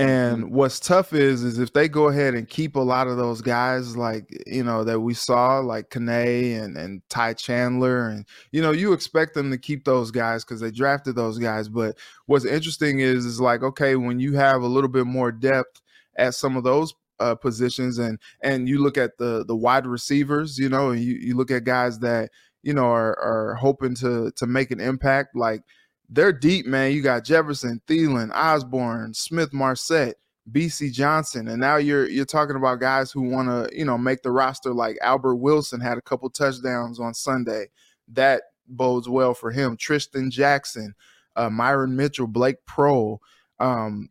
And 0.00 0.44
mm-hmm. 0.44 0.54
what's 0.54 0.80
tough 0.80 1.12
is 1.12 1.42
is 1.42 1.58
if 1.58 1.74
they 1.74 1.86
go 1.86 2.08
ahead 2.08 2.34
and 2.34 2.48
keep 2.48 2.74
a 2.74 2.80
lot 2.80 3.06
of 3.06 3.18
those 3.18 3.42
guys 3.42 3.98
like 3.98 4.24
you 4.46 4.64
know 4.64 4.82
that 4.82 5.00
we 5.00 5.12
saw 5.12 5.58
like 5.58 5.90
Kane 5.90 6.58
and 6.58 6.78
and 6.78 7.02
Ty 7.10 7.34
Chandler 7.34 8.08
and 8.08 8.24
you 8.50 8.62
know 8.62 8.70
you 8.72 8.94
expect 8.94 9.34
them 9.34 9.50
to 9.50 9.58
keep 9.58 9.84
those 9.84 10.10
guys 10.10 10.42
because 10.42 10.60
they 10.60 10.70
drafted 10.70 11.16
those 11.16 11.38
guys. 11.38 11.68
But 11.68 11.98
what's 12.24 12.46
interesting 12.46 13.00
is 13.00 13.26
is 13.26 13.42
like 13.42 13.62
okay 13.62 13.94
when 13.96 14.20
you 14.20 14.36
have 14.36 14.62
a 14.62 14.66
little 14.66 14.88
bit 14.88 15.06
more 15.06 15.30
depth 15.30 15.82
at 16.16 16.34
some 16.34 16.56
of 16.56 16.64
those 16.64 16.94
uh, 17.18 17.34
positions 17.34 17.98
and 17.98 18.18
and 18.42 18.68
you 18.68 18.82
look 18.82 18.96
at 18.96 19.18
the 19.18 19.44
the 19.44 19.56
wide 19.56 19.86
receivers, 19.86 20.58
you 20.58 20.70
know, 20.70 20.90
and 20.90 21.02
you, 21.02 21.14
you 21.14 21.36
look 21.36 21.50
at 21.50 21.64
guys 21.64 21.98
that 21.98 22.30
you 22.62 22.72
know 22.72 22.86
are 22.86 23.18
are 23.18 23.54
hoping 23.56 23.94
to 23.96 24.32
to 24.36 24.46
make 24.46 24.70
an 24.70 24.80
impact 24.80 25.36
like 25.36 25.62
they're 26.10 26.32
deep, 26.32 26.66
man. 26.66 26.92
You 26.92 27.02
got 27.02 27.24
Jefferson, 27.24 27.80
Thielen, 27.86 28.30
Osborne, 28.34 29.14
Smith, 29.14 29.52
Marsette, 29.52 30.16
Bisi 30.50 30.92
Johnson, 30.92 31.48
and 31.48 31.60
now 31.60 31.76
you're 31.76 32.08
you're 32.08 32.24
talking 32.24 32.56
about 32.56 32.80
guys 32.80 33.12
who 33.12 33.22
want 33.22 33.48
to 33.48 33.76
you 33.76 33.84
know 33.84 33.96
make 33.96 34.22
the 34.22 34.32
roster. 34.32 34.74
Like 34.74 34.98
Albert 35.02 35.36
Wilson 35.36 35.80
had 35.80 35.98
a 35.98 36.02
couple 36.02 36.28
touchdowns 36.28 36.98
on 36.98 37.14
Sunday. 37.14 37.66
That 38.08 38.42
bodes 38.66 39.08
well 39.08 39.34
for 39.34 39.52
him. 39.52 39.76
Trishton 39.76 40.30
Jackson, 40.30 40.94
uh, 41.36 41.50
Myron 41.50 41.94
Mitchell, 41.96 42.26
Blake 42.26 42.56
Proehl. 42.66 43.18
Um, 43.60 44.08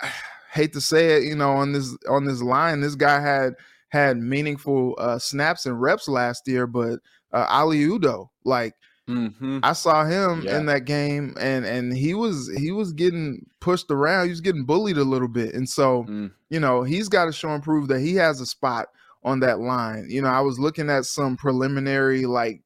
hate 0.52 0.72
to 0.72 0.80
say 0.80 1.16
it, 1.16 1.24
you 1.24 1.36
know, 1.36 1.52
on 1.52 1.72
this 1.72 1.96
on 2.08 2.24
this 2.24 2.42
line, 2.42 2.80
this 2.80 2.96
guy 2.96 3.20
had 3.20 3.54
had 3.88 4.18
meaningful 4.18 4.94
uh, 4.98 5.18
snaps 5.18 5.64
and 5.66 5.80
reps 5.80 6.08
last 6.08 6.46
year, 6.46 6.66
but 6.66 6.98
uh, 7.32 7.46
Oli 7.50 7.80
Udoh, 7.80 8.28
like 8.44 8.74
Mm-hmm. 9.10 9.60
I 9.62 9.72
saw 9.72 10.04
him 10.04 10.42
yeah. 10.42 10.58
in 10.58 10.66
that 10.66 10.84
game, 10.84 11.34
and 11.40 11.64
and 11.64 11.92
he 11.92 12.14
was 12.14 12.50
he 12.56 12.70
was 12.70 12.92
getting 12.92 13.46
pushed 13.60 13.90
around. 13.90 14.26
He 14.26 14.30
was 14.30 14.40
getting 14.40 14.64
bullied 14.64 14.98
a 14.98 15.04
little 15.04 15.28
bit, 15.28 15.54
and 15.54 15.68
so 15.68 16.04
mm. 16.04 16.30
you 16.48 16.60
know 16.60 16.82
he's 16.82 17.08
got 17.08 17.26
to 17.26 17.32
show 17.32 17.50
and 17.50 17.62
prove 17.62 17.88
that 17.88 18.00
he 18.00 18.14
has 18.14 18.40
a 18.40 18.46
spot 18.46 18.88
on 19.24 19.40
that 19.40 19.60
line. 19.60 20.06
You 20.08 20.22
know, 20.22 20.28
I 20.28 20.40
was 20.40 20.58
looking 20.58 20.88
at 20.88 21.04
some 21.04 21.36
preliminary 21.36 22.26
like 22.26 22.62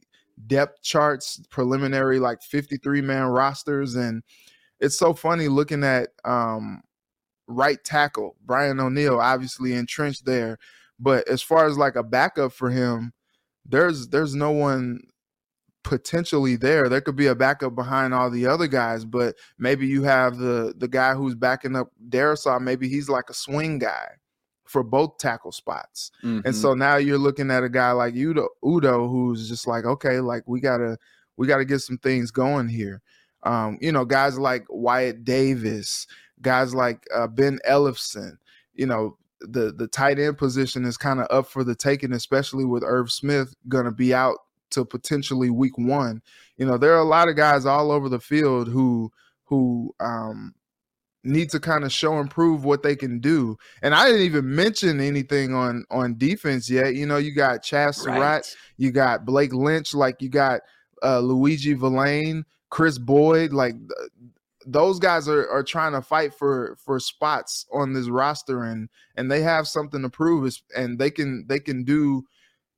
depth 0.47 0.83
charts, 0.83 1.41
preliminary 1.51 2.19
like 2.19 2.43
fifty 2.43 2.77
three 2.77 3.01
man 3.01 3.25
rosters, 3.25 3.95
and 3.95 4.23
it's 4.81 4.99
so 4.99 5.15
funny 5.15 5.49
looking 5.49 5.83
at 5.83 6.09
um, 6.25 6.83
right 7.47 7.83
tackle 7.85 8.37
Brian 8.45 8.81
O'Neill, 8.81 9.21
obviously 9.21 9.73
entrenched 9.73 10.25
there, 10.27 10.59
but 10.99 11.27
as 11.29 11.43
far 11.43 11.67
as 11.67 11.79
like 11.79 11.97
a 11.97 12.03
backup 12.03 12.53
for 12.53 12.71
him, 12.71 13.13
there's 13.67 14.09
there's 14.09 14.35
no 14.35 14.51
one 14.51 15.01
potentially 15.85 16.57
there. 16.57 16.89
There 16.89 17.01
could 17.01 17.15
be 17.15 17.29
a 17.29 17.35
backup 17.35 17.77
behind 17.77 18.13
all 18.13 18.31
the 18.31 18.47
other 18.47 18.67
guys, 18.67 19.05
but 19.05 19.37
maybe 19.59 19.87
you 19.87 20.03
have 20.03 20.39
the 20.39 20.75
the 20.77 20.89
guy 20.89 21.15
who's 21.15 21.35
backing 21.35 21.77
up 21.77 21.93
Darrisaw. 22.09 22.61
Maybe 22.61 22.89
he's 22.89 23.09
like 23.09 23.31
a 23.31 23.35
swing 23.35 23.79
guy 23.79 24.09
for 24.65 24.83
both 24.83 25.19
tackle 25.19 25.53
spots. 25.53 26.11
Mm-hmm. 26.25 26.47
And 26.47 26.57
so 26.57 26.75
now 26.75 26.97
you're 26.97 27.19
looking 27.19 27.51
at 27.51 27.63
a 27.63 27.69
guy 27.69 27.93
like 27.93 28.15
Udoh, 28.15 28.49
Udoh, 28.65 29.09
who's 29.09 29.49
just 29.49 29.67
like, 29.67 29.85
okay, 29.85 30.19
like 30.19 30.43
we 30.47 30.61
gotta 30.61 30.99
we 31.37 31.47
gotta 31.47 31.65
get 31.65 31.81
some 31.81 31.99
things 31.99 32.31
going 32.31 32.69
here. 32.69 33.01
Um, 33.45 33.79
you 33.81 33.93
know, 33.93 34.05
guys 34.05 34.39
like 34.39 34.65
Wyatt 34.71 35.25
Davis, 35.25 36.07
guys 36.41 36.75
like 36.75 37.05
uh, 37.15 37.27
Ben 37.27 37.59
Ellefson, 37.69 38.39
you 38.73 38.87
know, 38.87 39.19
the 39.41 39.71
the 39.71 39.87
tight 39.87 40.19
end 40.19 40.39
position 40.39 40.87
is 40.87 40.97
kind 40.97 41.21
of 41.21 41.27
up 41.31 41.47
for 41.47 41.63
the 41.63 41.75
taking, 41.75 42.15
especially 42.15 42.65
with 42.65 42.83
Irv 42.83 43.13
Smith 43.13 43.55
gonna 43.69 43.93
be 43.93 44.15
out 44.15 44.39
to 44.71 44.85
potentially 44.85 45.51
week 45.51 45.77
one. 45.79 46.23
You 46.57 46.67
know, 46.67 46.77
there 46.79 46.95
are 46.95 47.01
a 47.01 47.05
lot 47.05 47.29
of 47.29 47.37
guys 47.37 47.67
all 47.67 47.91
over 47.91 48.09
the 48.09 48.21
field 48.21 48.69
who 48.69 49.13
who 49.45 49.95
um 50.01 50.55
need 51.27 51.49
to 51.51 51.59
kind 51.59 51.85
of 51.85 51.93
show 51.93 52.19
and 52.19 52.31
prove 52.31 52.65
what 52.65 52.83
they 52.83 52.95
can 52.95 53.19
do. 53.19 53.57
And 53.81 53.95
I 53.95 54.07
didn't 54.07 54.23
even 54.27 54.55
mention 54.55 55.01
anything 55.01 55.55
on 55.55 55.85
on 55.91 56.19
defense 56.19 56.69
yet. 56.71 56.95
You 56.95 57.07
know, 57.07 57.17
you 57.17 57.35
got 57.35 57.63
Chaz 57.63 57.97
Surratt, 57.97 58.19
Right. 58.21 58.57
you 58.77 58.91
got 58.91 59.25
Blake 59.25 59.53
Lynch, 59.55 59.95
like 59.95 60.21
you 60.21 60.29
got 60.29 60.61
uh, 61.03 61.21
Luiji 61.21 61.77
Vilain, 61.79 62.45
Kris 62.71 62.99
Boyd, 62.99 63.53
like 63.53 63.75
th- 63.75 64.11
those 64.67 64.99
guys 64.99 65.29
are, 65.29 65.47
are 65.51 65.63
trying 65.63 65.93
to 65.93 66.01
fight 66.01 66.33
for 66.33 66.77
for 66.83 66.99
spots 66.99 67.67
on 67.73 67.93
this 67.93 68.09
roster 68.09 68.63
and 68.65 68.89
and 69.17 69.31
they 69.31 69.43
have 69.43 69.69
something 69.69 70.01
to 70.03 70.09
prove 70.09 70.47
is 70.47 70.63
and 70.75 70.99
they 70.99 71.11
can 71.11 71.45
they 71.49 71.59
can 71.59 71.85
do 71.85 72.25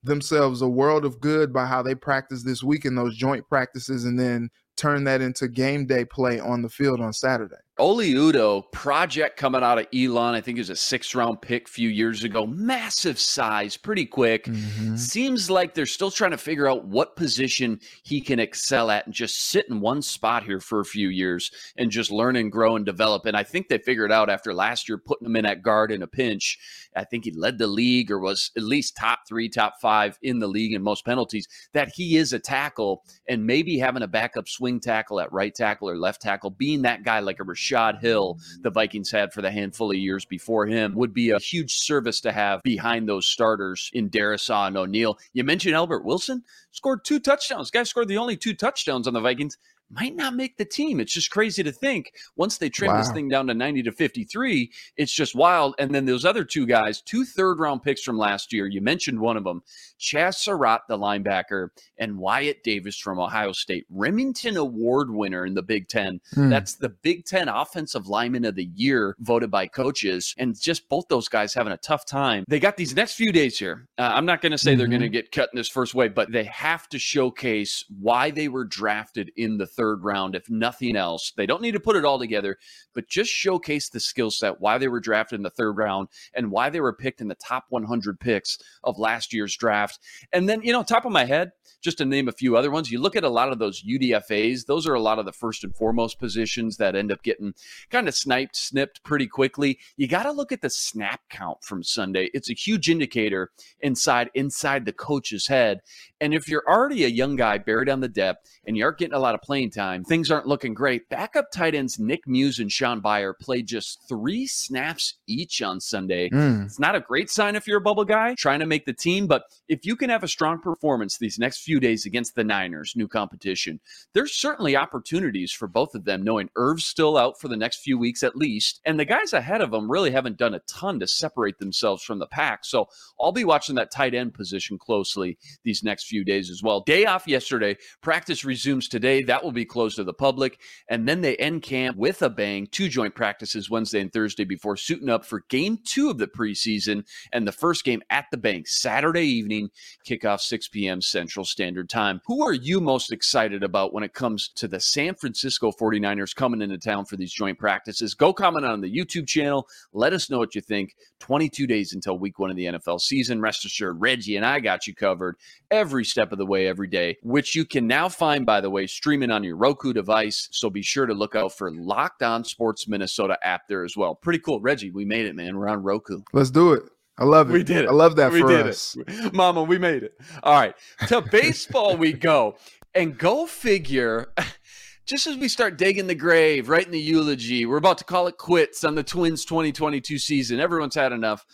themselves 0.06 0.62
a 0.62 0.68
world 0.68 1.04
of 1.04 1.20
good 1.20 1.52
by 1.52 1.66
how 1.66 1.82
they 1.82 1.94
practice 1.94 2.42
this 2.42 2.62
week 2.62 2.84
in 2.84 2.94
those 2.94 3.16
joint 3.16 3.48
practices 3.48 4.04
and 4.04 4.18
then 4.18 4.48
turn 4.76 5.04
that 5.04 5.22
into 5.22 5.48
game 5.48 5.86
day 5.86 6.04
play 6.04 6.38
on 6.38 6.60
the 6.62 6.68
field 6.68 7.00
on 7.00 7.12
Saturday. 7.12 7.56
Oli 7.78 8.14
Udoh, 8.14 8.70
project 8.72 9.36
coming 9.36 9.62
out 9.62 9.78
of 9.78 9.86
Elon. 9.94 10.34
I 10.34 10.40
think 10.40 10.56
he 10.56 10.60
was 10.60 10.70
a 10.70 10.76
six 10.76 11.14
round 11.14 11.42
pick 11.42 11.66
a 11.66 11.70
few 11.70 11.90
years 11.90 12.24
ago. 12.24 12.46
Massive 12.46 13.18
size, 13.18 13.76
pretty 13.76 14.06
quick. 14.06 14.44
Mhm. 14.44 14.98
Seems 14.98 15.50
like 15.50 15.74
they're 15.74 15.84
still 15.84 16.10
trying 16.10 16.30
to 16.30 16.38
figure 16.38 16.68
out 16.68 16.86
what 16.86 17.16
position 17.16 17.80
he 18.02 18.20
can 18.22 18.38
excel 18.38 18.90
at 18.90 19.04
and 19.06 19.14
just 19.14 19.48
sit 19.48 19.66
in 19.68 19.80
one 19.80 20.00
spot 20.00 20.44
here 20.44 20.60
for 20.60 20.80
a 20.80 20.86
few 20.86 21.08
years 21.08 21.50
and 21.76 21.90
just 21.90 22.10
learn 22.10 22.36
and 22.36 22.50
grow 22.50 22.76
and 22.76 22.86
develop. 22.86 23.26
And 23.26 23.36
I 23.36 23.42
think 23.42 23.68
they 23.68 23.78
figured 23.78 24.12
out 24.12 24.30
after 24.30 24.54
last 24.54 24.88
year 24.88 24.96
putting 24.96 25.26
him 25.26 25.36
in 25.36 25.44
at 25.44 25.62
guard 25.62 25.90
in 25.92 26.02
a 26.02 26.06
pinch. 26.06 26.58
I 26.96 27.04
think 27.04 27.24
he 27.24 27.30
led 27.32 27.58
the 27.58 27.66
league 27.66 28.10
or 28.10 28.18
was 28.18 28.50
at 28.56 28.62
least 28.62 28.96
top 28.96 29.20
three, 29.28 29.48
top 29.48 29.74
five 29.80 30.18
in 30.22 30.38
the 30.38 30.46
league 30.46 30.72
in 30.72 30.82
most 30.82 31.04
penalties. 31.04 31.46
That 31.72 31.90
he 31.94 32.16
is 32.16 32.32
a 32.32 32.38
tackle 32.38 33.04
and 33.28 33.46
maybe 33.46 33.78
having 33.78 34.02
a 34.02 34.08
backup 34.08 34.48
swing 34.48 34.80
tackle 34.80 35.20
at 35.20 35.32
right 35.32 35.54
tackle 35.54 35.88
or 35.88 35.96
left 35.96 36.22
tackle, 36.22 36.50
being 36.50 36.82
that 36.82 37.04
guy 37.04 37.20
like 37.20 37.40
a 37.40 37.44
Rashod 37.44 37.98
Hill 38.00 38.38
the 38.62 38.70
Vikings 38.70 39.10
had 39.10 39.32
for 39.32 39.42
the 39.42 39.50
handful 39.50 39.90
of 39.90 39.96
years 39.96 40.24
before 40.24 40.66
him 40.66 40.94
would 40.94 41.12
be 41.12 41.30
a 41.30 41.38
huge 41.38 41.78
service 41.78 42.20
to 42.22 42.32
have 42.32 42.62
behind 42.62 43.08
those 43.08 43.26
starters 43.26 43.90
in 43.92 44.10
Darrisaw 44.10 44.68
and 44.68 44.76
O'Neill. 44.76 45.18
You 45.32 45.44
mentioned 45.44 45.74
Albert 45.74 46.04
Wilson 46.04 46.42
scored 46.70 47.04
two 47.04 47.20
touchdowns. 47.20 47.70
Guy 47.70 47.82
scored 47.82 48.08
the 48.08 48.18
only 48.18 48.36
two 48.36 48.54
touchdowns 48.54 49.06
on 49.06 49.14
the 49.14 49.20
Vikings. 49.20 49.58
Might 49.90 50.16
not 50.16 50.34
make 50.34 50.56
the 50.56 50.64
team. 50.64 50.98
It's 50.98 51.12
just 51.12 51.30
crazy 51.30 51.62
to 51.62 51.70
think. 51.70 52.12
Once 52.34 52.58
they 52.58 52.68
trim 52.68 52.96
this 52.96 53.10
thing 53.12 53.28
down 53.28 53.46
to 53.46 53.54
90 53.54 53.84
to 53.84 53.92
53, 53.92 54.70
it's 54.96 55.12
just 55.12 55.34
wild. 55.36 55.76
And 55.78 55.94
then 55.94 56.04
those 56.06 56.24
other 56.24 56.42
two 56.44 56.66
guys, 56.66 57.00
two 57.00 57.24
third 57.24 57.60
round 57.60 57.82
picks 57.84 58.02
from 58.02 58.18
last 58.18 58.52
year, 58.52 58.66
you 58.66 58.80
mentioned 58.80 59.20
one 59.20 59.36
of 59.36 59.44
them, 59.44 59.62
Chaz 60.00 60.34
Surratt, 60.36 60.82
the 60.88 60.98
linebacker, 60.98 61.68
and 61.98 62.18
Wyatt 62.18 62.64
Davis 62.64 62.98
from 62.98 63.20
Ohio 63.20 63.52
State. 63.52 63.86
Rimington 63.94 64.56
Award 64.56 65.10
winner 65.10 65.46
in 65.46 65.54
the 65.54 65.62
Big 65.62 65.88
Ten. 65.88 66.20
Hmm. 66.34 66.50
That's 66.50 66.74
the 66.74 66.88
Big 66.88 67.24
Ten 67.24 67.48
Offensive 67.48 68.08
Lineman 68.08 68.44
of 68.44 68.56
the 68.56 68.68
Year 68.74 69.14
voted 69.20 69.50
by 69.52 69.68
coaches. 69.68 70.34
And 70.36 70.60
just 70.60 70.88
both 70.88 71.06
those 71.08 71.28
guys 71.28 71.54
having 71.54 71.72
a 71.72 71.76
tough 71.78 72.04
time. 72.06 72.44
They 72.48 72.58
got 72.58 72.76
these 72.76 72.94
next 72.96 73.14
few 73.14 73.30
days 73.30 73.56
here. 73.58 73.86
Uh, 73.98 74.10
I'm 74.14 74.26
not 74.26 74.40
going 74.42 74.52
to 74.52 74.58
say 74.58 74.74
they're 74.74 74.86
Mhm. 74.88 74.90
going 74.90 75.02
to 75.02 75.08
get 75.08 75.30
cut 75.30 75.48
in 75.52 75.56
this 75.56 75.68
first 75.68 75.94
way, 75.94 76.08
but 76.08 76.32
they 76.32 76.44
have 76.44 76.88
to 76.88 76.98
showcase 76.98 77.84
why 78.00 78.30
they 78.32 78.48
were 78.48 78.64
drafted 78.64 79.30
in 79.36 79.58
the 79.58 79.66
third 79.76 80.04
round, 80.04 80.34
if 80.34 80.48
nothing 80.48 80.96
else. 80.96 81.32
They 81.36 81.46
don't 81.46 81.62
need 81.62 81.72
to 81.72 81.80
put 81.80 81.96
it 81.96 82.04
all 82.04 82.18
together, 82.18 82.56
but 82.94 83.08
just 83.08 83.30
showcase 83.30 83.88
the 83.88 84.00
skill 84.00 84.30
set, 84.30 84.60
why 84.60 84.78
they 84.78 84.88
were 84.88 85.00
drafted 85.00 85.38
in 85.38 85.42
the 85.42 85.50
third 85.50 85.76
round, 85.76 86.08
and 86.34 86.50
why 86.50 86.70
they 86.70 86.80
were 86.80 86.92
picked 86.92 87.20
in 87.20 87.28
the 87.28 87.34
top 87.34 87.66
100 87.68 88.18
picks 88.18 88.58
of 88.82 88.98
last 88.98 89.32
year's 89.32 89.56
draft. 89.56 89.98
And 90.32 90.48
then, 90.48 90.62
you 90.62 90.72
know, 90.72 90.82
top 90.82 91.04
of 91.04 91.12
my 91.12 91.24
head, 91.24 91.52
just 91.82 91.98
to 91.98 92.04
name 92.04 92.28
a 92.28 92.32
few 92.32 92.56
other 92.56 92.70
ones, 92.70 92.90
you 92.90 93.00
look 93.00 93.16
at 93.16 93.24
a 93.24 93.28
lot 93.28 93.52
of 93.52 93.58
those 93.58 93.82
UDFAs, 93.82 94.66
those 94.66 94.86
are 94.86 94.94
a 94.94 95.00
lot 95.00 95.18
of 95.18 95.24
the 95.24 95.32
first 95.32 95.62
and 95.62 95.74
foremost 95.74 96.18
positions 96.18 96.76
that 96.78 96.96
end 96.96 97.12
up 97.12 97.22
getting 97.22 97.54
kind 97.90 98.08
of 98.08 98.14
sniped, 98.14 98.56
snipped 98.56 99.02
pretty 99.04 99.26
quickly. 99.26 99.78
You 99.96 100.08
got 100.08 100.24
to 100.24 100.32
look 100.32 100.52
at 100.52 100.62
the 100.62 100.70
snap 100.70 101.20
count 101.30 101.62
from 101.62 101.82
Sunday. 101.82 102.30
It's 102.34 102.50
a 102.50 102.54
huge 102.54 102.88
indicator 102.88 103.50
inside 103.80 104.30
inside 104.34 104.84
the 104.84 104.92
coach's 104.92 105.46
head. 105.46 105.80
And 106.20 106.34
if 106.34 106.48
you're 106.48 106.64
already 106.66 107.04
a 107.04 107.08
young 107.08 107.36
guy 107.36 107.58
buried 107.58 107.88
on 107.88 108.00
the 108.00 108.08
depth 108.08 108.48
and 108.66 108.76
you 108.76 108.84
aren't 108.84 108.98
getting 108.98 109.14
a 109.14 109.20
lot 109.20 109.34
of 109.34 109.42
playing 109.70 109.86
time, 109.88 110.04
things 110.04 110.30
aren't 110.30 110.46
looking 110.46 110.74
great. 110.74 111.08
Backup 111.08 111.50
tight 111.50 111.74
ends 111.74 111.98
Nick 111.98 112.26
Muse 112.26 112.58
and 112.58 112.70
Sean 112.70 113.00
Byer 113.00 113.32
played 113.38 113.66
just 113.66 114.00
three 114.08 114.46
snaps 114.46 115.14
each 115.26 115.62
on 115.62 115.80
Sunday. 115.80 116.28
Mm. 116.30 116.66
It's 116.66 116.78
not 116.78 116.94
a 116.94 117.00
great 117.00 117.30
sign 117.30 117.56
if 117.56 117.66
you're 117.66 117.78
a 117.78 117.82
bubble 117.82 118.04
guy 118.04 118.34
trying 118.34 118.60
to 118.60 118.66
make 118.66 118.86
the 118.86 118.92
team, 118.92 119.26
but 119.26 119.44
if 119.68 119.84
you 119.84 119.96
can 119.96 120.10
have 120.10 120.22
a 120.22 120.28
strong 120.28 120.60
performance 120.60 121.18
these 121.18 121.38
next 121.38 121.62
few 121.62 121.80
days 121.80 122.06
against 122.06 122.34
the 122.34 122.44
Niners, 122.44 122.94
new 122.96 123.08
competition, 123.08 123.80
there's 124.14 124.34
certainly 124.34 124.76
opportunities 124.76 125.52
for 125.52 125.68
both 125.68 125.94
of 125.94 126.04
them, 126.04 126.22
knowing 126.22 126.50
Irv's 126.56 126.84
still 126.84 127.16
out 127.16 127.40
for 127.40 127.48
the 127.48 127.56
next 127.56 127.80
few 127.80 127.98
weeks 127.98 128.22
at 128.22 128.36
least. 128.36 128.80
And 128.84 128.98
the 128.98 129.04
guys 129.04 129.32
ahead 129.32 129.60
of 129.60 129.70
them 129.70 129.90
really 129.90 130.10
haven't 130.10 130.38
done 130.38 130.54
a 130.54 130.60
ton 130.60 131.00
to 131.00 131.06
separate 131.06 131.58
themselves 131.58 132.02
from 132.02 132.18
the 132.18 132.26
pack. 132.26 132.64
So 132.64 132.88
I'll 133.20 133.32
be 133.32 133.44
watching 133.44 133.74
that 133.76 133.90
tight 133.90 134.14
end 134.14 134.34
position 134.34 134.78
closely 134.78 135.38
these 135.64 135.82
next 135.82 136.06
few 136.06 136.24
days 136.24 136.50
as 136.50 136.62
well. 136.62 136.80
Day 136.80 137.06
off 137.06 137.26
yesterday, 137.26 137.76
practice 138.02 138.44
resumes 138.44 138.88
today. 138.88 139.22
That 139.22 139.42
will 139.42 139.52
be 139.56 139.64
closed 139.64 139.96
to 139.96 140.04
the 140.04 140.12
public. 140.12 140.60
And 140.88 141.08
then 141.08 141.20
they 141.20 141.36
end 141.36 141.62
camp 141.62 141.96
with 141.96 142.22
a 142.22 142.30
bang, 142.30 142.66
two 142.68 142.88
joint 142.88 143.14
practices 143.14 143.70
Wednesday 143.70 144.00
and 144.00 144.12
Thursday 144.12 144.44
before 144.44 144.76
suiting 144.76 145.08
up 145.08 145.24
for 145.24 145.44
game 145.48 145.78
two 145.84 146.10
of 146.10 146.18
the 146.18 146.26
preseason 146.26 147.04
and 147.32 147.46
the 147.46 147.52
first 147.52 147.84
game 147.84 148.02
at 148.10 148.26
the 148.30 148.36
bank 148.36 148.68
Saturday 148.68 149.26
evening, 149.26 149.70
kickoff 150.06 150.40
6 150.40 150.68
p.m. 150.68 151.00
Central 151.00 151.44
Standard 151.44 151.88
Time. 151.88 152.20
Who 152.26 152.44
are 152.46 152.52
you 152.52 152.80
most 152.80 153.12
excited 153.12 153.62
about 153.62 153.92
when 153.92 154.04
it 154.04 154.14
comes 154.14 154.48
to 154.56 154.68
the 154.68 154.80
San 154.80 155.14
Francisco 155.14 155.72
49ers 155.72 156.34
coming 156.34 156.62
into 156.62 156.78
town 156.78 157.04
for 157.04 157.16
these 157.16 157.32
joint 157.32 157.58
practices? 157.58 158.14
Go 158.14 158.32
comment 158.32 158.64
on 158.64 158.80
the 158.80 158.94
YouTube 158.94 159.26
channel. 159.26 159.66
Let 159.92 160.12
us 160.12 160.30
know 160.30 160.38
what 160.38 160.54
you 160.54 160.60
think. 160.60 160.94
22 161.20 161.66
days 161.66 161.94
until 161.94 162.18
week 162.18 162.38
one 162.38 162.50
of 162.50 162.56
the 162.56 162.66
NFL 162.66 163.00
season. 163.00 163.40
Rest 163.40 163.64
assured, 163.64 164.00
Reggie 164.00 164.36
and 164.36 164.44
I 164.44 164.60
got 164.60 164.86
you 164.86 164.94
covered 164.94 165.36
every 165.70 166.04
step 166.04 166.32
of 166.32 166.38
the 166.38 166.46
way, 166.46 166.66
every 166.66 166.88
day, 166.88 167.16
which 167.22 167.54
you 167.54 167.64
can 167.64 167.86
now 167.86 168.08
find, 168.08 168.44
by 168.44 168.60
the 168.60 168.70
way, 168.70 168.86
streaming 168.86 169.30
on 169.30 169.42
your 169.46 169.56
Roku 169.56 169.92
device. 169.92 170.48
So 170.52 170.68
be 170.68 170.82
sure 170.82 171.06
to 171.06 171.14
look 171.14 171.34
out 171.34 171.56
for 171.56 171.70
Locked 171.70 172.22
On 172.22 172.44
Sports 172.44 172.88
Minnesota 172.88 173.38
app 173.42 173.62
there 173.68 173.84
as 173.84 173.96
well. 173.96 174.14
Pretty 174.14 174.38
cool. 174.40 174.60
Reggie, 174.60 174.90
we 174.90 175.04
made 175.04 175.26
it, 175.26 175.34
man. 175.34 175.56
We're 175.56 175.68
on 175.68 175.82
Roku. 175.82 176.20
Let's 176.32 176.50
do 176.50 176.72
it. 176.72 176.82
I 177.18 177.24
love 177.24 177.48
it. 177.48 177.54
We 177.54 177.62
did 177.62 177.84
it. 177.84 177.88
I 177.88 177.92
love 177.92 178.16
that 178.16 178.30
we 178.30 178.40
for 178.40 178.48
did 178.48 178.66
us. 178.66 178.96
it. 179.06 179.32
Mama, 179.32 179.62
we 179.62 179.78
made 179.78 180.02
it. 180.02 180.12
All 180.42 180.52
right. 180.52 180.74
To 181.08 181.20
baseball 181.32 181.96
we 181.96 182.12
go. 182.12 182.56
And 182.94 183.16
go 183.16 183.46
figure. 183.46 184.32
Just 185.06 185.28
as 185.28 185.36
we 185.36 185.48
start 185.48 185.78
digging 185.78 186.08
the 186.08 186.16
grave, 186.16 186.68
writing 186.68 186.90
the 186.90 187.00
eulogy, 187.00 187.64
we're 187.64 187.76
about 187.76 187.98
to 187.98 188.04
call 188.04 188.26
it 188.26 188.38
quits 188.38 188.82
on 188.82 188.96
the 188.96 189.04
Twins 189.04 189.44
2022 189.44 190.18
season. 190.18 190.58
Everyone's 190.58 190.96
had 190.96 191.12
enough. 191.12 191.46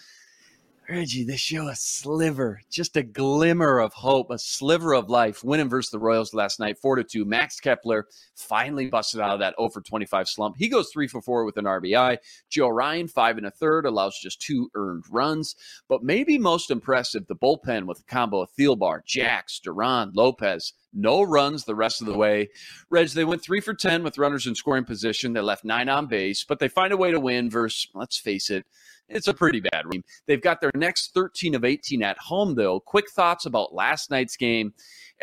Reggie, 0.93 1.25
they 1.25 1.39
show 1.39 1.69
a 1.69 1.75
sliver, 1.75 2.61
just 2.71 2.99
a 2.99 3.03
glimmer 3.03 3.79
of 3.79 3.95
hope, 3.95 4.31
a 4.31 4.39
sliver 4.39 4.95
of 4.95 5.09
life. 5.09 5.43
Winning 5.43 5.71
versus 5.71 5.91
the 5.91 5.99
Royals 5.99 6.35
last 6.35 6.61
night, 6.61 6.77
four 6.77 6.97
to 6.97 7.03
two. 7.03 7.25
Max 7.25 7.59
Kepler 7.61 8.09
finally 8.35 8.91
busted 8.91 9.19
out 9.19 9.33
of 9.33 9.39
that 9.39 9.55
0 9.59 9.71
for 9.71 9.81
25 9.81 10.29
slump. 10.29 10.57
He 10.59 10.69
goes 10.69 10.91
three 10.93 11.09
for 11.09 11.23
four 11.23 11.47
with 11.47 11.57
an 11.57 11.65
RBI. 11.65 12.19
Joe 12.51 12.69
Ryan, 12.69 13.09
five 13.09 13.39
and 13.39 13.47
a 13.47 13.51
third, 13.51 13.87
allows 13.87 14.19
just 14.19 14.43
two 14.43 14.71
earned 14.75 15.05
runs. 15.11 15.57
But 15.89 16.03
maybe 16.03 16.37
most 16.37 16.71
impressive, 16.71 17.27
the 17.27 17.37
bullpen 17.37 17.87
with 17.87 18.01
a 18.01 18.05
combo 18.05 18.43
of 18.43 18.51
Thielbar, 18.53 19.03
Jax, 19.07 19.61
Duran, 19.61 20.13
Lopez. 20.15 20.75
No 20.93 21.23
runs 21.23 21.65
the 21.65 21.75
rest 21.75 22.01
of 22.01 22.07
the 22.07 22.17
way. 22.17 22.51
Reg, 22.91 23.09
they 23.09 23.25
went 23.25 23.43
three 23.43 23.61
for 23.61 23.75
10 23.75 24.03
with 24.03 24.19
runners 24.19 24.47
in 24.47 24.55
scoring 24.55 24.85
position. 24.85 25.33
They 25.33 25.41
left 25.41 25.65
nine 25.65 25.89
on 25.89 26.07
base, 26.07 26.45
but 26.45 26.59
they 26.59 26.69
find 26.69 26.93
a 26.93 26.97
way 26.97 27.11
to 27.11 27.21
win 27.21 27.49
versus, 27.49 27.89
let's 27.95 28.19
face 28.19 28.51
it, 28.51 28.67
it's 29.09 29.29
a 29.29 29.35
pretty 29.35 29.61
bad 29.61 29.85
team. 29.91 30.03
They've 30.27 30.41
got 30.41 30.61
their 30.61 30.71
next 30.75 31.13
13 31.13 31.55
of 31.55 31.65
18 31.65 32.03
at 32.03 32.19
home, 32.19 32.55
though. 32.55 32.81
Quick 32.81 33.11
thoughts 33.11 33.47
about 33.47 33.75
last 33.75 34.11
night's 34.11 34.37
game 34.37 34.73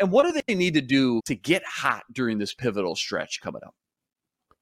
and 0.00 0.10
what 0.10 0.24
do 0.24 0.40
they 0.46 0.54
need 0.54 0.74
to 0.74 0.80
do 0.80 1.20
to 1.26 1.34
get 1.34 1.62
hot 1.64 2.04
during 2.12 2.38
this 2.38 2.54
pivotal 2.54 2.96
stretch 2.96 3.40
coming 3.40 3.62
up? 3.64 3.74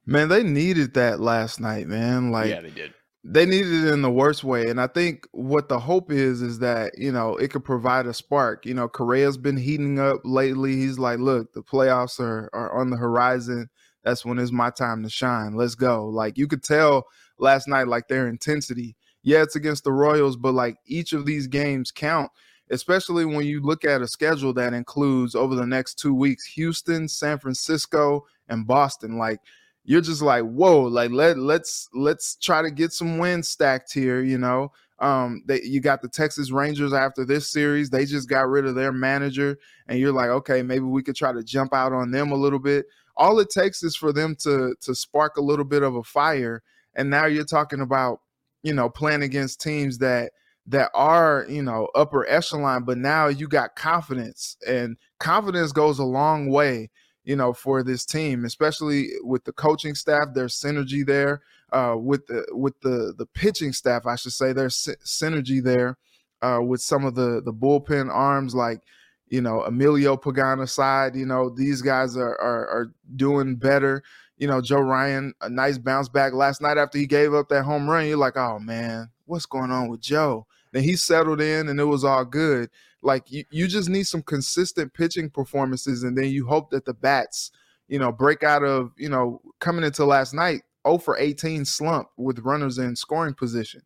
Man, 0.05 0.29
they 0.29 0.43
needed 0.43 0.95
that 0.95 1.21
last 1.21 1.61
night, 1.61 1.87
man. 1.87 2.31
Like 2.33 2.51
yeah, 2.51 2.61
they 2.61 2.71
did. 2.71 2.93
They 3.31 3.45
needed 3.45 3.85
it 3.85 3.93
in 3.93 4.01
the 4.01 4.11
worst 4.11 4.43
way. 4.43 4.69
And 4.69 4.81
I 4.81 4.87
think 4.87 5.29
what 5.33 5.69
the 5.69 5.79
hope 5.79 6.11
is 6.11 6.41
is 6.41 6.61
that, 6.61 6.97
you 6.97 7.13
know, 7.13 7.37
it 7.37 7.51
could 7.51 7.63
provide 7.63 8.07
a 8.07 8.15
spark. 8.15 8.65
You 8.65 8.73
know, 8.73 8.89
Correa's 8.89 9.37
been 9.37 9.59
heating 9.59 9.99
up 9.99 10.23
lately. 10.25 10.77
He's 10.77 10.99
like, 10.99 11.19
look, 11.19 11.53
the 11.53 11.63
playoffs 11.63 12.19
are, 12.21 12.49
are 12.55 12.73
on 12.81 12.89
the 12.89 12.97
horizon. 12.97 13.69
That's 14.03 14.25
when 14.25 14.39
it's 14.39 14.51
my 14.51 14.71
time 14.71 15.03
to 15.03 15.11
shine. 15.11 15.55
Let's 15.55 15.75
go. 15.75 16.07
Like 16.07 16.39
you 16.39 16.49
could 16.49 16.63
tell 16.63 17.05
last 17.39 17.69
night, 17.69 17.87
like 17.87 18.09
their 18.09 18.29
intensity. 18.29 18.97
Yeah, 19.23 19.43
it's 19.43 19.57
against 19.57 19.85
the 19.85 19.93
Royals, 19.93 20.39
but 20.39 20.55
like 20.55 20.77
each 20.87 21.13
of 21.13 21.27
these 21.27 21.47
games 21.47 21.91
count, 21.91 22.31
especially 22.71 23.27
when 23.27 23.45
you 23.45 23.61
look 23.61 23.85
at 23.85 24.01
a 24.01 24.09
schedule 24.09 24.55
that 24.55 24.73
includes 24.73 25.35
over 25.35 25.55
the 25.55 25.67
next 25.67 25.99
two 25.99 26.15
weeks 26.15 26.47
Houston, 26.47 27.07
San 27.09 27.39
Francisco, 27.39 28.25
and 28.49 28.67
Boston. 28.67 29.19
Like 29.19 29.41
you're 29.89 30.03
just 30.03 30.21
like, 30.21 30.45
whoa, 30.45 30.83
like 30.83 31.11
let 31.13 31.39
let's 31.39 31.89
let's 31.95 32.37
try 32.37 32.61
to 32.61 32.71
get 32.71 32.93
some 32.93 33.17
wins 33.17 33.49
stacked 33.49 33.91
here, 33.91 34.23
you 34.23 34.37
know. 34.37 34.71
Um, 34.99 35.43
they 35.47 35.63
you 35.63 35.81
got 35.81 36.03
the 36.03 36.09
Texas 36.09 36.51
Rangers 36.51 36.93
after 36.93 37.25
this 37.25 37.51
series, 37.51 37.89
they 37.89 38.05
just 38.05 38.29
got 38.29 38.51
rid 38.51 38.67
of 38.67 38.75
their 38.75 38.93
manager, 38.93 39.57
and 39.87 39.99
you're 39.99 40.13
like, 40.13 40.29
okay, 40.29 40.63
maybe 40.63 40.85
we 40.85 41.03
could 41.03 41.17
try 41.17 41.33
to 41.33 41.43
jump 41.43 41.73
out 41.73 41.95
on 41.95 42.11
them 42.11 42.33
a 42.33 42.37
little 42.37 42.59
bit. 42.59 42.85
All 43.17 43.41
it 43.41 43.49
takes 43.49 43.83
is 43.83 43.97
for 43.97 44.13
them 44.13 44.37
to 44.41 44.75
to 44.79 44.95
spark 44.95 45.39
a 45.39 45.43
little 45.43 45.65
bit 45.65 45.83
of 45.83 45.97
a 45.97 46.03
fire, 46.03 46.63
and 46.95 47.09
now 47.09 47.25
you're 47.25 47.47
talking 47.47 47.81
about 47.81 48.21
you 48.63 48.75
know 48.75 48.91
playing 48.91 49.23
against 49.23 49.63
teams 49.63 49.97
that 49.99 50.33
that 50.67 50.91
are 50.93 51.47
you 51.49 51.63
know 51.63 51.89
upper 51.95 52.29
echelon 52.29 52.85
but 52.85 52.99
now 52.99 53.29
you 53.29 53.49
got 53.49 53.75
confidence 53.75 54.59
and 54.67 54.99
confidence 55.19 55.73
goes 55.73 55.99
a 55.99 56.05
long 56.05 56.51
way 56.51 56.91
you 57.29 57.37
know 57.37 57.53
for 57.53 57.83
this 57.83 58.07
team 58.07 58.47
especially 58.47 59.11
with 59.23 59.45
the 59.45 59.53
coaching 59.53 59.95
staff 59.95 60.25
there's 60.35 60.59
synergy 60.59 61.07
there 61.07 61.43
uh, 61.73 61.95
with 61.97 62.27
the 62.27 62.45
with 62.53 62.81
the 62.81 63.13
the 63.19 63.27
pitching 63.27 63.73
staff 63.73 64.07
i 64.07 64.17
should 64.17 64.33
say 64.33 64.53
there's 64.53 64.75
sy- 64.75 64.95
synergy 65.05 65.63
there 65.63 65.99
uh, 66.41 66.59
with 66.61 66.81
some 66.81 67.05
of 67.05 67.15
the 67.15 67.43
the 67.45 67.53
bullpen 67.53 68.09
arms 68.11 68.55
like 68.55 68.81
you 69.29 69.43
know 69.43 69.61
emilio 69.65 70.17
pagana 70.17 70.67
side 70.67 71.15
you 71.15 71.27
know 71.27 71.51
these 71.51 71.83
guys 71.83 72.17
are, 72.17 72.41
are 72.41 72.67
are 72.69 72.93
doing 73.15 73.55
better 73.55 74.03
you 74.39 74.49
know 74.49 74.63
joe 74.63 74.81
ryan 74.81 75.35
a 75.43 75.51
nice 75.51 75.77
bounce 75.77 76.09
back 76.09 76.33
last 76.33 76.63
night 76.63 76.79
after 76.79 76.97
he 76.97 77.07
gave 77.07 77.35
up 77.35 77.51
that 77.51 77.63
home 77.63 77.89
run 77.89 78.07
you're 78.07 78.17
like 78.17 78.39
oh 78.39 78.59
man 78.59 79.07
what's 79.27 79.45
going 79.45 79.71
on 79.71 79.89
with 79.89 80.01
joe 80.01 80.47
then 80.73 80.83
he 80.83 80.97
settled 80.97 81.41
in 81.41 81.69
and 81.69 81.81
it 81.81 81.85
was 81.85 82.05
all 82.05 82.25
good. 82.25 82.71
Like 83.03 83.31
you, 83.31 83.45
you 83.51 83.69
just 83.69 83.89
need 83.89 84.07
some 84.07 84.23
consistent 84.23 84.93
pitching 84.95 85.31
performances, 85.31 86.03
and 86.03 86.17
then 86.17 86.27
you 86.27 86.47
hope 86.47 86.71
that 86.71 86.85
the 86.85 86.95
bats, 86.95 87.51
you 87.89 87.99
know, 87.99 88.13
break 88.13 88.43
out 88.43 88.65
of, 88.65 88.93
you 88.97 89.09
know, 89.09 89.41
coming 89.61 89.85
into 89.85 90.05
last 90.05 90.35
night, 90.35 90.63
0 90.87 90.99
for 90.99 91.19
18 91.19 91.65
slump 91.65 92.09
with 92.17 92.41
runners 92.41 92.79
in 92.79 92.97
scoring 92.97 93.35
position. 93.35 93.83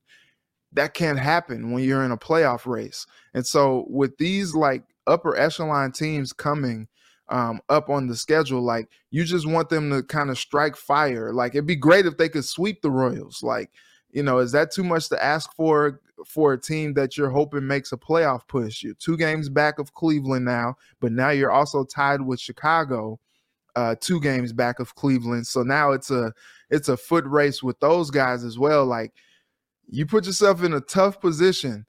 That 0.72 0.94
can't 0.94 1.18
happen 1.18 1.72
when 1.72 1.84
you're 1.84 2.04
in 2.04 2.12
a 2.12 2.16
playoff 2.16 2.66
race. 2.66 3.06
And 3.34 3.46
so 3.46 3.84
with 3.88 4.16
these 4.16 4.54
like 4.54 4.84
upper 5.06 5.36
echelon 5.36 5.92
teams 5.92 6.32
coming 6.32 6.88
um, 7.28 7.60
up 7.68 7.90
on 7.90 8.06
the 8.06 8.16
schedule, 8.16 8.62
like 8.62 8.88
you 9.10 9.24
just 9.24 9.46
want 9.46 9.68
them 9.68 9.90
to 9.90 10.02
kind 10.02 10.30
of 10.30 10.38
strike 10.38 10.76
fire. 10.76 11.32
Like 11.32 11.54
it'd 11.54 11.66
be 11.66 11.76
great 11.76 12.06
if 12.06 12.16
they 12.16 12.30
could 12.30 12.44
sweep 12.44 12.80
the 12.80 12.90
Royals. 12.90 13.42
Like, 13.42 13.70
you 14.12 14.22
know, 14.22 14.38
is 14.38 14.52
that 14.52 14.70
too 14.70 14.84
much 14.84 15.08
to 15.08 15.22
ask 15.22 15.54
for 15.56 16.00
for 16.26 16.52
a 16.52 16.60
team 16.60 16.94
that 16.94 17.16
you're 17.16 17.30
hoping 17.30 17.66
makes 17.66 17.92
a 17.92 17.96
playoff 17.96 18.46
push. 18.46 18.82
You're 18.82 18.94
two 18.94 19.16
games 19.16 19.48
back 19.48 19.78
of 19.78 19.94
Cleveland 19.94 20.44
now, 20.44 20.76
but 21.00 21.12
now 21.12 21.30
you're 21.30 21.50
also 21.50 21.84
tied 21.84 22.22
with 22.22 22.38
Chicago, 22.38 23.18
uh, 23.74 23.96
two 24.00 24.20
games 24.20 24.52
back 24.52 24.78
of 24.78 24.94
Cleveland. 24.94 25.46
So 25.46 25.62
now 25.62 25.92
it's 25.92 26.10
a 26.10 26.32
it's 26.70 26.88
a 26.88 26.96
foot 26.96 27.24
race 27.24 27.62
with 27.62 27.80
those 27.80 28.10
guys 28.10 28.44
as 28.44 28.58
well. 28.58 28.84
Like 28.84 29.12
you 29.88 30.06
put 30.06 30.26
yourself 30.26 30.62
in 30.62 30.74
a 30.74 30.80
tough 30.80 31.20
position. 31.20 31.86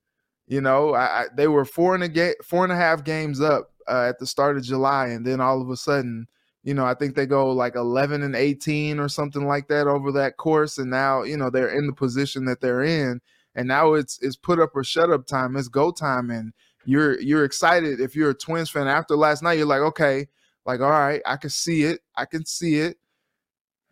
You 0.48 0.62
know, 0.62 0.94
I, 0.94 1.22
I, 1.22 1.26
they 1.36 1.48
were 1.48 1.66
four 1.66 1.96
and 1.96 2.04
a 2.04 2.10
ga- 2.10 2.36
four 2.44 2.64
and 2.64 2.74
a 2.74 2.76
half 2.76 3.04
games 3.04 3.40
up 3.40 3.72
uh, 3.88 4.08
at 4.10 4.20
the 4.20 4.28
start 4.28 4.58
of 4.58 4.64
July, 4.64 5.08
and 5.08 5.26
then 5.26 5.40
all 5.40 5.62
of 5.62 5.70
a 5.70 5.78
sudden, 5.78 6.28
you 6.64 6.74
know, 6.74 6.86
I 6.86 6.94
think 6.94 7.16
they 7.16 7.26
go 7.26 7.52
like 7.52 7.76
11 7.76 8.24
and 8.24 8.36
18 8.36 9.00
or 9.00 9.10
something 9.10 9.46
like 9.46 9.68
that 9.68 9.88
over 9.88 10.12
that 10.14 10.38
course, 10.38 10.78
and 10.78 10.90
now 10.90 11.24
you 11.24 11.38
know 11.38 11.50
they're 11.50 11.78
in 11.78 11.88
the 11.88 11.94
position 11.94 12.46
that 12.46 12.62
they're 12.62 12.84
in 12.84 13.22
and 13.56 13.68
now 13.68 13.94
it's 13.94 14.20
it's 14.22 14.36
put 14.36 14.60
up 14.60 14.72
or 14.76 14.84
shut 14.84 15.12
up 15.12 15.26
time. 15.26 15.56
It's 15.56 15.68
go 15.68 15.92
time, 15.92 16.30
and 16.30 16.54
you're 16.86 17.20
you're 17.20 17.46
excited 17.46 18.00
if 18.00 18.16
you're 18.16 18.32
a 18.32 18.36
Twins 18.36 18.70
fan. 18.70 18.88
After 18.88 19.16
last 19.16 19.44
night, 19.44 19.58
you're 19.58 19.68
like, 19.68 19.82
okay, 19.82 20.28
like 20.66 20.82
all 20.82 20.90
right, 20.90 21.22
I 21.26 21.38
can 21.38 21.50
see 21.50 21.84
it, 21.84 22.02
I 22.16 22.26
can 22.26 22.46
see 22.46 22.76
it. 22.76 22.98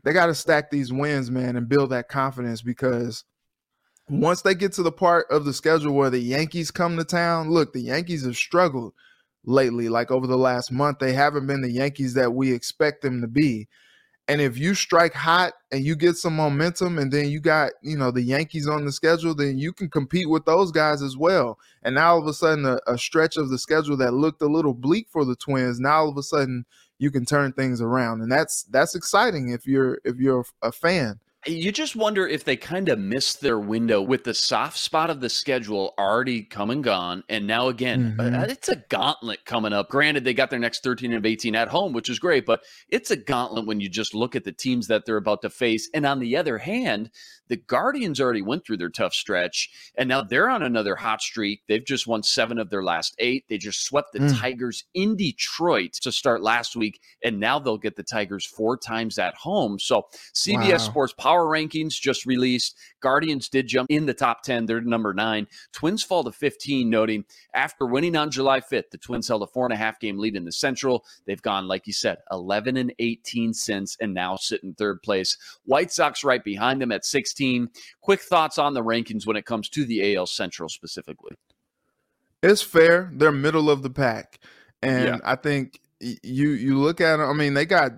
They 0.04 0.14
got 0.14 0.28
to 0.28 0.36
stack 0.36 0.72
these 0.72 0.92
wins, 0.92 1.30
man, 1.30 1.56
and 1.56 1.70
build 1.70 1.92
that 1.92 2.10
confidence 2.10 2.64
because 2.64 3.24
once 4.10 4.42
they 4.42 4.56
get 4.56 4.74
to 4.74 4.84
the 4.84 4.92
part 4.92 5.28
of 5.30 5.46
the 5.46 5.54
schedule 5.54 5.94
where 5.94 6.10
the 6.10 6.20
Yankees 6.20 6.72
come 6.72 6.98
to 6.98 7.04
town, 7.04 7.52
look, 7.52 7.72
the 7.72 7.82
Yankees 7.82 8.26
have 8.26 8.36
struggled 8.36 8.94
lately. 9.44 9.90
Like 9.90 10.12
over 10.12 10.28
the 10.28 10.38
last 10.38 10.72
month, 10.72 11.00
they 11.00 11.14
haven't 11.14 11.48
been 11.48 11.62
the 11.62 11.72
Yankees 11.72 12.14
that 12.16 12.34
we 12.34 12.54
expect 12.54 13.02
them 13.02 13.22
to 13.22 13.28
be. 13.28 13.68
And 14.28 14.40
if 14.40 14.58
you 14.58 14.76
strike 14.76 15.14
hot 15.14 15.54
and 15.72 15.84
you 15.84 15.96
get 15.96 16.16
some 16.16 16.36
momentum, 16.36 16.98
and 16.98 17.12
then 17.12 17.30
you 17.30 17.42
got, 17.42 17.72
you 17.82 17.98
know, 17.98 18.12
the 18.12 18.22
Yankees 18.22 18.68
on 18.68 18.86
the 18.86 18.92
schedule, 18.92 19.36
then 19.36 19.58
you 19.58 19.74
can 19.74 19.90
compete 19.90 20.30
with 20.30 20.46
those 20.46 20.72
guys 20.72 21.02
as 21.02 21.18
well. 21.18 21.58
And 21.84 21.96
now 21.96 22.14
all 22.14 22.22
of 22.22 22.28
a 22.28 22.34
sudden, 22.34 22.66
a, 22.66 22.80
a 22.88 22.98
stretch 22.98 23.36
of 23.36 23.50
the 23.50 23.58
schedule 23.58 23.98
that 23.98 24.14
looked 24.14 24.42
a 24.42 24.48
little 24.48 24.74
bleak 24.74 25.08
for 25.10 25.26
the 25.26 25.36
Twins, 25.36 25.80
now 25.80 26.02
all 26.02 26.10
of 26.10 26.18
a 26.18 26.24
sudden 26.24 26.66
you 27.02 27.10
can 27.10 27.26
turn 27.26 27.52
things 27.52 27.82
around, 27.82 28.22
and 28.22 28.32
that's 28.32 28.64
that's 28.66 28.94
exciting 28.94 29.50
if 29.50 29.66
you're 29.66 30.00
if 30.06 30.18
you're 30.18 30.46
a 30.62 30.72
fan. 30.72 31.20
You 31.48 31.72
just 31.72 31.96
wonder 31.96 32.28
if 32.28 32.44
they 32.44 32.56
kind 32.56 32.88
of 32.88 33.00
missed 33.00 33.42
their 33.42 33.58
window 33.58 34.00
with 34.00 34.26
the 34.26 34.34
soft 34.34 34.78
spot 34.78 35.10
of 35.10 35.22
the 35.22 35.30
schedule 35.30 35.96
already 35.98 36.44
come 36.44 36.70
and 36.70 36.84
gone. 36.84 37.24
And 37.30 37.48
now, 37.48 37.70
again, 37.70 38.16
uh, 38.20 38.24
mm-hmm. 38.24 38.50
it's 38.52 38.70
a 38.70 38.76
gauntlet 38.76 39.44
coming 39.44 39.74
up. 39.74 39.90
Granted, 39.90 40.24
they 40.24 40.36
got 40.36 40.52
their 40.52 40.60
next 40.60 40.84
13 40.84 41.14
of 41.14 41.26
18 41.26 41.56
at 41.56 41.68
home, 41.68 41.94
which 41.94 42.10
is 42.10 42.20
great, 42.20 42.46
but 42.46 42.62
it's 42.90 43.10
a 43.10 43.16
gauntlet 43.16 43.66
when 43.66 43.80
you 43.80 43.90
just 43.90 44.14
look 44.14 44.36
at 44.36 44.44
the 44.44 44.52
teams 44.52 44.86
that 44.88 45.08
they're 45.08 45.18
about 45.18 45.42
to 45.42 45.50
face. 45.50 45.90
And 45.96 46.06
on 46.06 46.20
the 46.20 46.38
other 46.38 46.60
hand, 46.60 47.10
the 47.52 47.58
Guardians 47.58 48.22
already 48.22 48.42
went 48.42 48.66
through 48.66 48.78
their 48.78 48.90
tough 48.90 49.14
stretch, 49.14 49.70
and 49.98 50.08
now 50.08 50.22
they're 50.22 50.50
on 50.50 50.64
another 50.64 50.96
hot 50.96 51.22
streak. 51.22 51.64
They've 51.68 51.84
just 51.84 52.08
won 52.08 52.24
seven 52.24 52.58
of 52.58 52.70
their 52.70 52.82
last 52.82 53.14
eight. 53.20 53.44
They 53.50 53.58
just 53.58 53.84
swept 53.84 54.14
the 54.14 54.20
mm. 54.20 54.40
Tigers 54.40 54.86
in 54.94 55.18
Detroit 55.18 55.92
to 56.04 56.14
start 56.14 56.42
last 56.42 56.78
week, 56.78 57.02
and 57.22 57.42
now 57.42 57.60
they'll 57.60 57.78
get 57.78 57.98
the 57.98 58.04
Tigers 58.04 58.46
four 58.46 58.78
times 58.78 59.20
at 59.20 59.36
home. 59.36 59.80
So 59.80 60.04
CBS 60.34 60.72
wow. 60.72 60.78
Sports 60.78 61.14
Power 61.32 61.46
Rankings 61.46 61.94
just 61.94 62.26
released. 62.26 62.78
Guardians 63.00 63.48
did 63.48 63.66
jump 63.66 63.90
in 63.90 64.06
the 64.06 64.14
top 64.14 64.44
10. 64.44 64.66
They're 64.66 64.82
number 64.82 65.14
nine. 65.14 65.48
Twins 65.72 66.04
fall 66.04 66.26
to 66.26 66.32
15, 66.32 66.90
noting 66.90 67.24
after 67.54 67.86
winning 67.86 68.18
on 68.18 68.30
July 68.30 68.60
5th, 68.60 68.90
the 68.92 68.98
Twins 68.98 69.30
held 69.30 69.42
a 69.42 69.48
four 69.48 69.66
and 69.66 69.74
a 69.74 69.78
half 69.78 69.98
game 69.98 70.18
lead 70.20 70.36
in 70.36 70.44
the 70.44 70.52
Central. 70.52 71.06
They've 71.26 71.42
gone, 71.42 71.70
like 71.70 71.88
you 71.88 71.94
said, 71.94 72.18
11 72.34 72.76
and 72.76 72.94
18 73.00 73.54
since, 73.54 73.96
and 74.02 74.14
now 74.14 74.36
sit 74.36 74.62
in 74.62 74.74
third 74.74 75.02
place. 75.04 75.38
White 75.64 75.94
Sox 75.94 76.26
right 76.26 76.44
behind 76.44 76.82
them 76.82 76.92
at 76.92 77.06
16. 77.06 77.70
Quick 78.02 78.20
thoughts 78.20 78.58
on 78.58 78.74
the 78.74 78.84
rankings 78.84 79.26
when 79.26 79.38
it 79.38 79.46
comes 79.46 79.70
to 79.70 79.86
the 79.86 80.18
AL 80.18 80.26
Central 80.26 80.68
specifically. 80.68 81.32
It's 82.44 82.62
fair. 82.62 83.10
They're 83.14 83.32
middle 83.32 83.70
of 83.70 83.84
the 83.84 83.90
pack. 83.90 84.40
And 84.82 85.06
yeah. 85.06 85.18
I 85.24 85.38
think 85.38 85.80
you 86.02 86.50
you 86.50 86.78
look 86.78 87.00
at 87.00 87.18
them, 87.18 87.30
I 87.30 87.34
mean, 87.34 87.54
they 87.54 87.66
got 87.66 87.92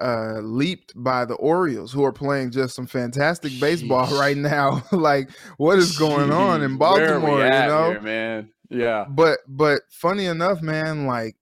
uh, 0.00 0.40
leaped 0.40 0.92
by 0.96 1.24
the 1.24 1.34
Orioles, 1.34 1.92
who 1.92 2.04
are 2.04 2.12
playing 2.12 2.50
just 2.50 2.74
some 2.74 2.86
fantastic 2.86 3.52
baseball 3.60 4.06
right 4.18 4.36
now. 4.36 4.82
like, 4.92 5.30
what 5.56 5.78
is 5.78 5.98
going 5.98 6.30
Jeez. 6.30 6.36
on 6.36 6.62
in 6.62 6.76
Baltimore? 6.76 7.44
you 7.44 7.50
know, 7.50 7.90
here, 7.90 8.00
man. 8.00 8.50
Yeah. 8.70 9.04
But 9.08 9.40
but 9.46 9.82
funny 9.90 10.26
enough, 10.26 10.62
man, 10.62 11.06
like 11.06 11.36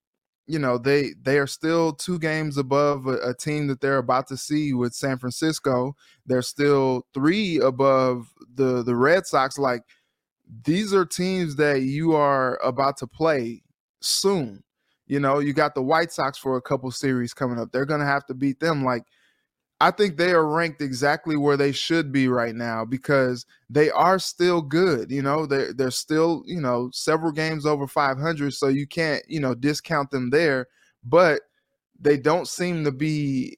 you 0.46 0.58
know 0.58 0.78
they 0.78 1.14
they 1.22 1.38
are 1.38 1.46
still 1.46 1.92
two 1.92 2.18
games 2.18 2.58
above 2.58 3.06
a, 3.06 3.18
a, 3.18 3.34
team 3.34 3.68
that 3.68 3.80
they're 3.80 3.98
about 3.98 4.26
to 4.28 4.36
see 4.36 4.74
with 4.74 4.94
San 4.94 5.16
Francisco. 5.16 5.94
They're 6.26 6.42
still 6.42 7.06
three 7.14 7.60
above 7.60 8.32
the 8.52 8.82
the 8.82 8.96
Red 8.96 9.26
Sox. 9.26 9.58
Like 9.58 9.82
these 10.64 10.92
are 10.92 11.06
teams 11.06 11.54
that 11.56 11.82
you 11.82 12.14
are 12.14 12.60
about 12.64 12.96
to 12.98 13.06
play 13.06 13.62
soon. 14.00 14.64
You 15.10 15.18
know, 15.18 15.40
you 15.40 15.52
got 15.52 15.74
the 15.74 15.82
White 15.82 16.12
Sox 16.12 16.38
for 16.38 16.56
a 16.56 16.62
couple 16.62 16.88
series 16.92 17.34
coming 17.34 17.58
up. 17.58 17.72
They're 17.72 17.84
gonna 17.84 18.06
have 18.06 18.24
to 18.26 18.34
beat 18.34 18.60
them. 18.60 18.84
Like 18.84 19.02
I 19.80 19.90
think 19.90 20.16
they 20.16 20.30
are 20.30 20.46
ranked 20.46 20.80
exactly 20.82 21.36
where 21.36 21.56
they 21.56 21.72
should 21.72 22.12
be 22.12 22.28
right 22.28 22.54
now 22.54 22.84
because 22.84 23.44
they 23.68 23.90
are 23.90 24.20
still 24.20 24.62
good. 24.62 25.10
You 25.10 25.22
know, 25.22 25.46
they're 25.46 25.72
they're 25.72 25.90
still, 25.90 26.44
you 26.46 26.60
know, 26.60 26.90
several 26.92 27.32
games 27.32 27.66
over 27.66 27.88
500, 27.88 28.54
so 28.54 28.68
you 28.68 28.86
can't, 28.86 29.24
you 29.28 29.40
know, 29.40 29.52
discount 29.54 30.12
them 30.12 30.30
there. 30.30 30.68
But 31.02 31.42
they 32.00 32.16
don't 32.16 32.46
seem 32.46 32.84
to 32.84 32.92
be 32.92 33.56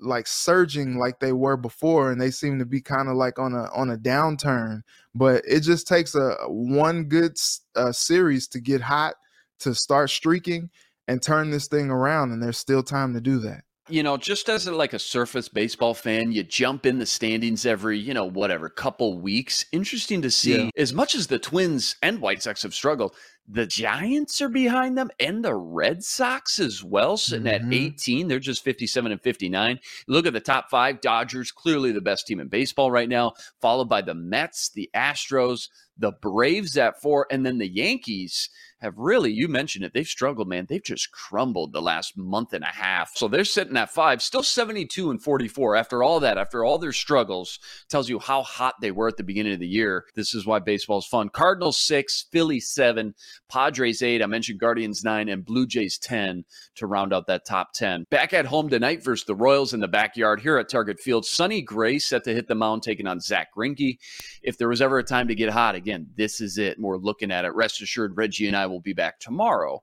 like 0.00 0.26
surging 0.28 0.98
like 0.98 1.20
they 1.20 1.32
were 1.32 1.56
before, 1.56 2.12
and 2.12 2.20
they 2.20 2.30
seem 2.30 2.60
to 2.60 2.66
be 2.66 2.80
kind 2.80 3.08
of 3.08 3.16
like 3.16 3.40
on 3.40 3.54
a 3.54 3.64
on 3.74 3.90
a 3.90 3.96
downturn. 3.96 4.82
But 5.16 5.42
it 5.48 5.60
just 5.62 5.88
takes 5.88 6.14
a 6.14 6.36
one 6.46 7.04
good 7.04 7.36
uh, 7.74 7.92
series 7.92 8.46
to 8.48 8.60
get 8.60 8.82
hot, 8.82 9.14
to 9.60 9.74
start 9.74 10.10
streaking, 10.10 10.70
and 11.08 11.22
turn 11.22 11.50
this 11.50 11.68
thing 11.68 11.90
around. 11.90 12.32
And 12.32 12.42
there's 12.42 12.58
still 12.58 12.82
time 12.82 13.14
to 13.14 13.20
do 13.20 13.38
that 13.40 13.62
you 13.88 14.02
know, 14.02 14.16
just 14.16 14.48
as 14.48 14.66
a, 14.66 14.72
like 14.72 14.92
a 14.92 14.98
surface 14.98 15.48
baseball 15.48 15.94
fan, 15.94 16.32
you 16.32 16.42
jump 16.42 16.86
in 16.86 16.98
the 16.98 17.06
standings 17.06 17.64
every, 17.64 17.98
you 17.98 18.14
know, 18.14 18.24
whatever, 18.24 18.68
couple 18.68 19.18
weeks. 19.18 19.64
Interesting 19.72 20.22
to 20.22 20.30
see. 20.30 20.64
Yeah. 20.64 20.70
As 20.76 20.92
much 20.92 21.14
as 21.14 21.28
the 21.28 21.38
Twins 21.38 21.96
and 22.02 22.20
White 22.20 22.42
Sox 22.42 22.62
have 22.62 22.74
struggled, 22.74 23.14
the 23.48 23.66
Giants 23.66 24.42
are 24.42 24.48
behind 24.48 24.98
them 24.98 25.10
and 25.20 25.44
the 25.44 25.54
Red 25.54 26.02
Sox 26.02 26.58
as 26.58 26.82
well, 26.82 27.16
sitting 27.16 27.46
mm-hmm. 27.46 27.72
at 27.72 27.74
18. 27.74 28.26
They're 28.26 28.40
just 28.40 28.64
57 28.64 29.12
and 29.12 29.22
59. 29.22 29.78
Look 30.08 30.26
at 30.26 30.32
the 30.32 30.40
top 30.40 30.68
five 30.68 31.00
Dodgers, 31.00 31.52
clearly 31.52 31.92
the 31.92 32.00
best 32.00 32.26
team 32.26 32.40
in 32.40 32.48
baseball 32.48 32.90
right 32.90 33.08
now, 33.08 33.34
followed 33.60 33.88
by 33.88 34.02
the 34.02 34.14
Mets, 34.14 34.70
the 34.70 34.90
Astros, 34.96 35.68
the 35.96 36.12
Braves 36.20 36.76
at 36.76 37.00
four, 37.00 37.28
and 37.30 37.46
then 37.46 37.58
the 37.58 37.68
Yankees 37.68 38.50
have 38.86 38.98
really, 38.98 39.30
you 39.30 39.48
mentioned 39.48 39.84
it, 39.84 39.92
they've 39.92 40.06
struggled, 40.06 40.48
man. 40.48 40.66
They've 40.68 40.82
just 40.82 41.10
crumbled 41.12 41.72
the 41.72 41.82
last 41.82 42.16
month 42.16 42.52
and 42.52 42.64
a 42.64 42.68
half. 42.68 43.16
So 43.16 43.28
they're 43.28 43.44
sitting 43.44 43.76
at 43.76 43.90
five, 43.90 44.22
still 44.22 44.42
72 44.42 45.10
and 45.10 45.22
44. 45.22 45.76
After 45.76 46.02
all 46.02 46.20
that, 46.20 46.38
after 46.38 46.64
all 46.64 46.78
their 46.78 46.92
struggles, 46.92 47.58
tells 47.88 48.08
you 48.08 48.18
how 48.18 48.42
hot 48.42 48.74
they 48.80 48.90
were 48.90 49.08
at 49.08 49.16
the 49.16 49.22
beginning 49.22 49.52
of 49.52 49.60
the 49.60 49.66
year. 49.66 50.04
This 50.14 50.34
is 50.34 50.46
why 50.46 50.60
baseball 50.60 50.98
is 50.98 51.06
fun. 51.06 51.28
Cardinals 51.28 51.78
six, 51.78 52.26
Philly 52.32 52.60
seven. 52.60 53.14
Padres 53.48 54.02
8, 54.02 54.22
I 54.22 54.26
mentioned 54.26 54.60
Guardians 54.60 55.04
9, 55.04 55.28
and 55.28 55.44
Blue 55.44 55.66
Jays 55.66 55.98
10 55.98 56.44
to 56.76 56.86
round 56.86 57.12
out 57.12 57.26
that 57.26 57.44
top 57.44 57.72
10. 57.74 58.06
Back 58.10 58.32
at 58.32 58.46
home 58.46 58.68
tonight 58.68 59.02
versus 59.02 59.26
the 59.26 59.34
Royals 59.34 59.74
in 59.74 59.80
the 59.80 59.88
backyard 59.88 60.40
here 60.40 60.58
at 60.58 60.68
Target 60.68 60.98
Field. 61.00 61.24
Sonny 61.26 61.62
Gray 61.62 61.98
set 61.98 62.24
to 62.24 62.34
hit 62.34 62.48
the 62.48 62.54
mound, 62.54 62.82
taking 62.82 63.06
on 63.06 63.20
Zack 63.20 63.48
Greinke. 63.56 63.98
If 64.42 64.58
there 64.58 64.68
was 64.68 64.82
ever 64.82 64.98
a 64.98 65.04
time 65.04 65.28
to 65.28 65.34
get 65.34 65.50
hot, 65.50 65.74
again, 65.74 66.08
this 66.16 66.40
is 66.40 66.58
it. 66.58 66.78
We're 66.78 66.96
looking 66.98 67.30
at 67.30 67.44
it. 67.44 67.54
Rest 67.54 67.82
assured, 67.82 68.16
Reggie 68.16 68.46
and 68.46 68.56
I 68.56 68.66
will 68.66 68.75
be 68.80 68.92
back 68.92 69.18
tomorrow 69.20 69.82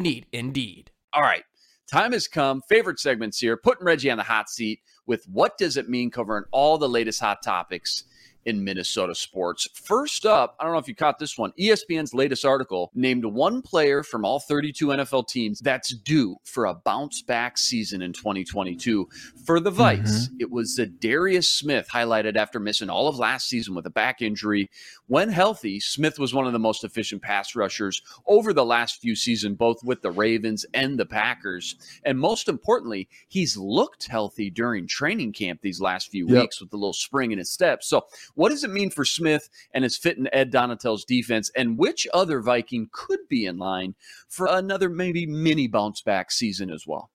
Need 0.00 0.26
Indeed. 0.32 0.90
All 1.12 1.22
right. 1.22 1.44
Time 1.90 2.12
has 2.12 2.28
come. 2.28 2.60
Favorite 2.68 3.00
segments 3.00 3.38
here. 3.38 3.56
Putting 3.56 3.86
Reggie 3.86 4.10
on 4.10 4.18
the 4.18 4.24
hot 4.24 4.50
seat 4.50 4.80
with 5.06 5.24
what 5.24 5.56
does 5.56 5.76
it 5.78 5.88
mean 5.88 6.10
covering 6.10 6.44
all 6.52 6.76
the 6.76 6.88
latest 6.88 7.20
hot 7.20 7.38
topics 7.42 8.04
in 8.44 8.64
Minnesota 8.64 9.14
sports. 9.14 9.68
First 9.74 10.24
up, 10.24 10.56
I 10.58 10.64
don't 10.64 10.72
know 10.72 10.78
if 10.78 10.88
you 10.88 10.94
caught 10.94 11.18
this 11.18 11.36
one. 11.36 11.52
ESPN's 11.58 12.14
latest 12.14 12.44
article 12.44 12.90
named 12.94 13.24
one 13.24 13.62
player 13.62 14.02
from 14.02 14.24
all 14.24 14.40
32 14.40 14.86
NFL 14.88 15.28
teams 15.28 15.60
that's 15.60 15.94
due 15.94 16.36
for 16.44 16.66
a 16.66 16.74
bounce 16.74 17.22
back 17.22 17.58
season 17.58 18.02
in 18.02 18.12
2022. 18.12 19.08
For 19.44 19.60
the 19.60 19.70
Vice, 19.70 20.28
mm-hmm. 20.28 20.36
it 20.40 20.50
was 20.50 20.78
Za'Darius 20.78 21.44
Smith 21.44 21.88
highlighted 21.92 22.36
after 22.36 22.58
missing 22.58 22.90
all 22.90 23.08
of 23.08 23.18
last 23.18 23.48
season 23.48 23.74
with 23.74 23.86
a 23.86 23.90
back 23.90 24.22
injury. 24.22 24.70
When 25.06 25.28
healthy, 25.28 25.80
Smith 25.80 26.18
was 26.18 26.34
one 26.34 26.46
of 26.46 26.52
the 26.52 26.58
most 26.58 26.84
efficient 26.84 27.22
pass 27.22 27.54
rushers 27.54 28.00
over 28.26 28.52
the 28.52 28.64
last 28.64 29.00
few 29.00 29.14
seasons, 29.14 29.56
both 29.56 29.82
with 29.84 30.02
the 30.02 30.10
Ravens 30.10 30.64
and 30.74 30.98
the 30.98 31.06
Packers. 31.06 31.76
And 32.04 32.18
most 32.18 32.48
importantly, 32.48 33.08
he's 33.28 33.56
looked 33.56 34.06
healthy 34.06 34.50
during 34.50 34.86
training 34.86 35.32
camp 35.32 35.60
these 35.60 35.80
last 35.80 36.10
few 36.10 36.26
yep. 36.28 36.42
weeks 36.42 36.60
with 36.60 36.72
a 36.72 36.76
little 36.76 36.92
spring 36.92 37.32
in 37.32 37.38
his 37.38 37.50
step. 37.50 37.82
So 37.82 38.06
what 38.38 38.50
does 38.50 38.62
it 38.62 38.70
mean 38.70 38.88
for 38.88 39.04
Smith 39.04 39.50
and 39.74 39.82
his 39.82 39.96
fit 39.96 40.16
in 40.16 40.28
Ed 40.32 40.52
Donatell's 40.52 41.04
defense? 41.04 41.50
And 41.56 41.76
which 41.76 42.06
other 42.14 42.40
Viking 42.40 42.88
could 42.92 43.18
be 43.28 43.46
in 43.46 43.58
line 43.58 43.96
for 44.28 44.46
another 44.48 44.88
maybe 44.88 45.26
mini 45.26 45.66
bounce 45.66 46.02
back 46.02 46.30
season 46.30 46.70
as 46.70 46.86
well? 46.86 47.10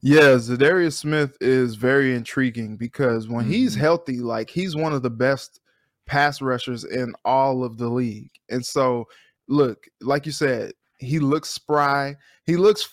Yeah, 0.00 0.36
Za'Darius 0.36 0.94
Smith 0.94 1.36
is 1.42 1.74
very 1.74 2.14
intriguing 2.14 2.78
because 2.78 3.28
when 3.28 3.44
mm-hmm. 3.44 3.52
he's 3.52 3.74
healthy, 3.74 4.20
like 4.20 4.48
he's 4.48 4.74
one 4.74 4.94
of 4.94 5.02
the 5.02 5.10
best 5.10 5.60
pass 6.06 6.40
rushers 6.40 6.84
in 6.84 7.12
all 7.26 7.62
of 7.62 7.76
the 7.76 7.90
league. 7.90 8.32
And 8.48 8.64
so, 8.64 9.06
look, 9.48 9.86
like 10.00 10.24
you 10.24 10.32
said, 10.32 10.72
he 10.96 11.18
looks 11.18 11.50
spry. 11.50 12.16
He 12.46 12.56
looks 12.56 12.88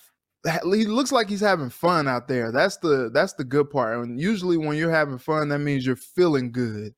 he 0.47 0.86
looks 0.86 1.12
like 1.12 1.29
he's 1.29 1.41
having 1.41 1.69
fun 1.69 2.07
out 2.07 2.27
there. 2.27 2.51
That's 2.51 2.77
the 2.77 3.10
that's 3.13 3.33
the 3.33 3.43
good 3.43 3.69
part. 3.69 3.97
And 4.03 4.19
usually 4.19 4.57
when 4.57 4.77
you're 4.77 4.91
having 4.91 5.17
fun, 5.17 5.49
that 5.49 5.60
means 5.60 5.86
you're 5.86 5.95
feeling 5.95 6.51
good. 6.51 6.93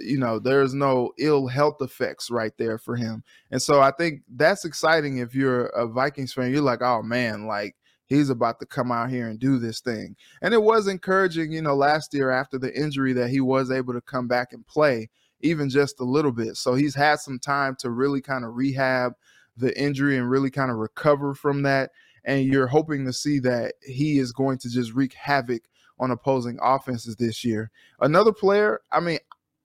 You 0.00 0.18
know, 0.18 0.38
there's 0.38 0.72
no 0.72 1.12
ill 1.18 1.48
health 1.48 1.78
effects 1.80 2.30
right 2.30 2.52
there 2.58 2.78
for 2.78 2.96
him. 2.96 3.24
And 3.50 3.60
so 3.60 3.80
I 3.80 3.90
think 3.90 4.22
that's 4.28 4.64
exciting 4.64 5.18
if 5.18 5.34
you're 5.34 5.66
a 5.66 5.86
Vikings 5.86 6.32
fan. 6.32 6.52
You're 6.52 6.62
like, 6.62 6.82
oh 6.82 7.02
man, 7.02 7.46
like 7.46 7.74
he's 8.06 8.30
about 8.30 8.60
to 8.60 8.66
come 8.66 8.92
out 8.92 9.10
here 9.10 9.28
and 9.28 9.38
do 9.38 9.58
this 9.58 9.80
thing. 9.80 10.16
And 10.42 10.54
it 10.54 10.62
was 10.62 10.86
encouraging, 10.86 11.52
you 11.52 11.62
know, 11.62 11.74
last 11.74 12.14
year 12.14 12.30
after 12.30 12.58
the 12.58 12.76
injury 12.76 13.12
that 13.14 13.30
he 13.30 13.40
was 13.40 13.70
able 13.70 13.94
to 13.94 14.00
come 14.00 14.28
back 14.28 14.52
and 14.52 14.66
play 14.66 15.08
even 15.42 15.70
just 15.70 16.00
a 16.00 16.04
little 16.04 16.32
bit. 16.32 16.56
So 16.56 16.74
he's 16.74 16.94
had 16.94 17.18
some 17.18 17.38
time 17.38 17.76
to 17.80 17.90
really 17.90 18.20
kind 18.20 18.44
of 18.44 18.54
rehab 18.54 19.12
the 19.56 19.78
injury 19.80 20.16
and 20.16 20.30
really 20.30 20.50
kind 20.50 20.70
of 20.70 20.76
recover 20.76 21.34
from 21.34 21.62
that 21.62 21.90
and 22.24 22.44
you're 22.44 22.66
hoping 22.66 23.04
to 23.06 23.12
see 23.12 23.38
that 23.40 23.74
he 23.82 24.18
is 24.18 24.32
going 24.32 24.58
to 24.58 24.70
just 24.70 24.92
wreak 24.92 25.14
havoc 25.14 25.62
on 25.98 26.10
opposing 26.10 26.58
offenses 26.62 27.16
this 27.16 27.44
year. 27.44 27.70
Another 28.00 28.32
player, 28.32 28.80
I 28.90 29.00
mean, 29.00 29.18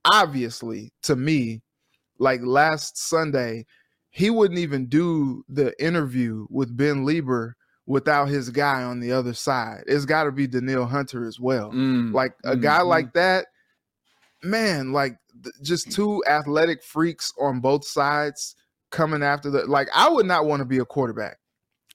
obviously 0.03 0.91
to 1.03 1.15
me, 1.15 1.61
like 2.19 2.41
last 2.43 2.97
Sunday, 2.97 3.65
he 4.09 4.29
wouldn't 4.29 4.59
even 4.59 4.85
do 4.87 5.43
the 5.49 5.73
interview 5.83 6.47
with 6.49 6.75
Ben 6.75 7.05
Leber 7.05 7.53
without 7.85 8.29
his 8.29 8.49
guy 8.49 8.83
on 8.83 8.99
the 8.99 9.11
other 9.11 9.33
side. 9.33 9.83
It's 9.87 10.05
got 10.05 10.23
to 10.23 10.31
be 10.31 10.47
Danielle 10.47 10.85
Hunter 10.85 11.27
as 11.27 11.39
well. 11.39 11.71
Mm, 11.71 12.13
like 12.13 12.33
a 12.43 12.55
mm, 12.55 12.61
guy 12.61 12.79
mm. 12.79 12.87
like 12.87 13.13
that, 13.13 13.47
man, 14.43 14.91
like 14.93 15.17
th- 15.43 15.55
just 15.61 15.91
two 15.91 16.23
athletic 16.27 16.83
freaks 16.83 17.31
on 17.39 17.59
both 17.59 17.85
sides 17.85 18.55
coming 18.91 19.23
after 19.23 19.49
the 19.49 19.65
like 19.65 19.89
I 19.93 20.09
would 20.09 20.25
not 20.25 20.45
want 20.45 20.61
to 20.61 20.65
be 20.65 20.77
a 20.77 20.85
quarterback 20.85 21.37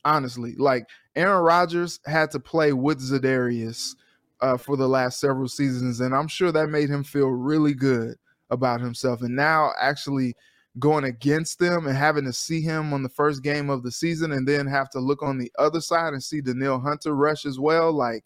honestly. 0.05 0.55
Like 0.57 0.87
Aaron 1.17 1.43
Rodgers 1.43 2.01
had 2.07 2.31
to 2.33 2.41
play 2.41 2.73
with 2.73 3.01
Za'Darius 3.01 3.95
uh, 4.41 4.57
for 4.57 4.77
the 4.77 4.89
last 4.89 5.21
several 5.21 5.49
seasons, 5.49 6.01
and 6.01 6.15
I'm 6.15 6.29
sure 6.29 6.53
that 6.53 6.69
made 6.69 6.89
him 6.89 7.05
feel 7.05 7.29
really 7.29 7.75
good 7.75 8.17
about 8.51 8.81
himself. 8.81 9.23
And 9.23 9.37
now 9.37 9.73
actually 9.81 10.35
going 10.79 11.05
against 11.05 11.59
them 11.59 11.87
and 11.87 11.97
having 11.97 12.25
to 12.25 12.33
see 12.33 12.61
him 12.61 12.93
on 12.93 13.03
the 13.03 13.09
first 13.09 13.43
game 13.43 13.71
of 13.71 13.83
the 13.83 13.91
season 13.91 14.33
and 14.33 14.47
then 14.47 14.67
have 14.67 14.89
to 14.91 15.01
look 15.01 15.23
on 15.23 15.37
the 15.37 15.51
other 15.59 15.81
side 15.81 16.13
and 16.13 16.23
see 16.23 16.41
Danielle 16.41 16.81
Hunter 16.81 17.15
rush 17.15 17.45
as 17.45 17.59
well, 17.59 17.93
like 17.93 18.25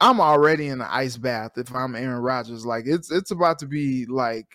I'm 0.00 0.20
already 0.20 0.68
in 0.68 0.78
the 0.78 0.92
ice 0.92 1.18
bath 1.18 1.52
if 1.58 1.74
I'm 1.74 1.94
Aaron 1.94 2.22
Rodgers. 2.22 2.64
Like 2.64 2.84
it's 2.86 3.10
it's 3.10 3.30
about 3.30 3.58
to 3.58 3.66
be 3.66 4.06
like 4.06 4.46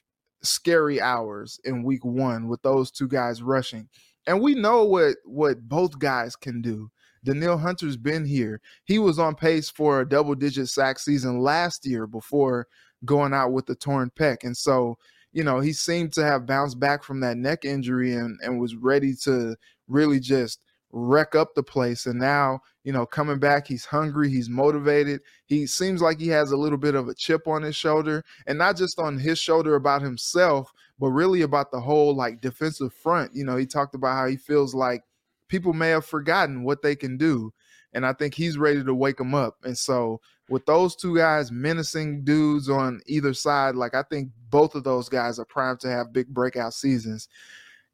scary 0.41 0.99
hours 0.99 1.59
in 1.63 1.83
week 1.83 2.03
one 2.03 2.47
with 2.47 2.61
those 2.63 2.91
two 2.91 3.07
guys 3.07 3.43
rushing 3.43 3.87
and 4.27 4.41
we 4.41 4.55
know 4.55 4.83
what 4.83 5.17
what 5.25 5.67
both 5.67 5.97
guys 5.99 6.35
can 6.35 6.61
do. 6.61 6.89
Danielle 7.23 7.57
Hunter's 7.57 7.97
been 7.97 8.23
here. 8.23 8.61
He 8.83 8.99
was 8.99 9.17
on 9.17 9.35
pace 9.35 9.69
for 9.69 9.99
a 9.99 10.07
double 10.07 10.35
digit 10.35 10.69
sack 10.69 10.99
season 10.99 11.39
last 11.39 11.85
year 11.85 12.05
before 12.05 12.67
going 13.03 13.33
out 13.33 13.51
with 13.51 13.65
the 13.65 13.75
torn 13.75 14.11
pec. 14.17 14.43
And 14.43 14.55
so, 14.55 14.97
you 15.33 15.43
know, 15.43 15.59
he 15.59 15.73
seemed 15.73 16.13
to 16.13 16.23
have 16.23 16.45
bounced 16.45 16.79
back 16.79 17.03
from 17.03 17.19
that 17.21 17.37
neck 17.37 17.65
injury 17.65 18.13
and, 18.13 18.37
and 18.43 18.59
was 18.59 18.75
ready 18.75 19.15
to 19.23 19.55
really 19.87 20.19
just 20.19 20.63
wreck 20.91 21.35
up 21.35 21.53
the 21.55 21.63
place. 21.63 22.05
And 22.05 22.19
now, 22.19 22.59
you 22.83 22.93
know, 22.93 23.05
coming 23.05 23.39
back, 23.39 23.67
he's 23.67 23.85
hungry, 23.85 24.29
he's 24.29 24.49
motivated. 24.49 25.21
He 25.45 25.67
seems 25.67 26.01
like 26.01 26.19
he 26.19 26.29
has 26.29 26.51
a 26.51 26.57
little 26.57 26.77
bit 26.77 26.95
of 26.95 27.09
a 27.09 27.15
chip 27.15 27.47
on 27.47 27.63
his 27.63 27.75
shoulder, 27.75 28.23
and 28.47 28.57
not 28.57 28.77
just 28.77 28.99
on 28.99 29.17
his 29.17 29.37
shoulder 29.39 29.75
about 29.75 30.01
himself, 30.01 30.71
but 30.99 31.07
really 31.07 31.41
about 31.41 31.71
the 31.71 31.79
whole 31.79 32.15
like 32.15 32.41
defensive 32.41 32.93
front. 32.93 33.35
You 33.35 33.45
know, 33.45 33.57
he 33.57 33.65
talked 33.65 33.95
about 33.95 34.15
how 34.15 34.27
he 34.27 34.37
feels 34.37 34.73
like 34.73 35.03
people 35.47 35.73
may 35.73 35.89
have 35.89 36.05
forgotten 36.05 36.63
what 36.63 36.81
they 36.81 36.95
can 36.95 37.17
do. 37.17 37.53
And 37.93 38.05
I 38.05 38.13
think 38.13 38.33
he's 38.33 38.57
ready 38.57 38.83
to 38.83 38.93
wake 38.93 39.17
them 39.17 39.33
up. 39.33 39.55
And 39.63 39.77
so, 39.77 40.19
with 40.49 40.65
those 40.65 40.95
two 40.95 41.15
guys 41.15 41.51
menacing 41.51 42.23
dudes 42.23 42.69
on 42.69 43.01
either 43.07 43.33
side, 43.33 43.75
like 43.75 43.95
I 43.95 44.03
think 44.03 44.29
both 44.49 44.75
of 44.75 44.83
those 44.83 45.09
guys 45.09 45.39
are 45.39 45.45
primed 45.45 45.79
to 45.81 45.89
have 45.89 46.13
big 46.13 46.27
breakout 46.27 46.73
seasons. 46.73 47.29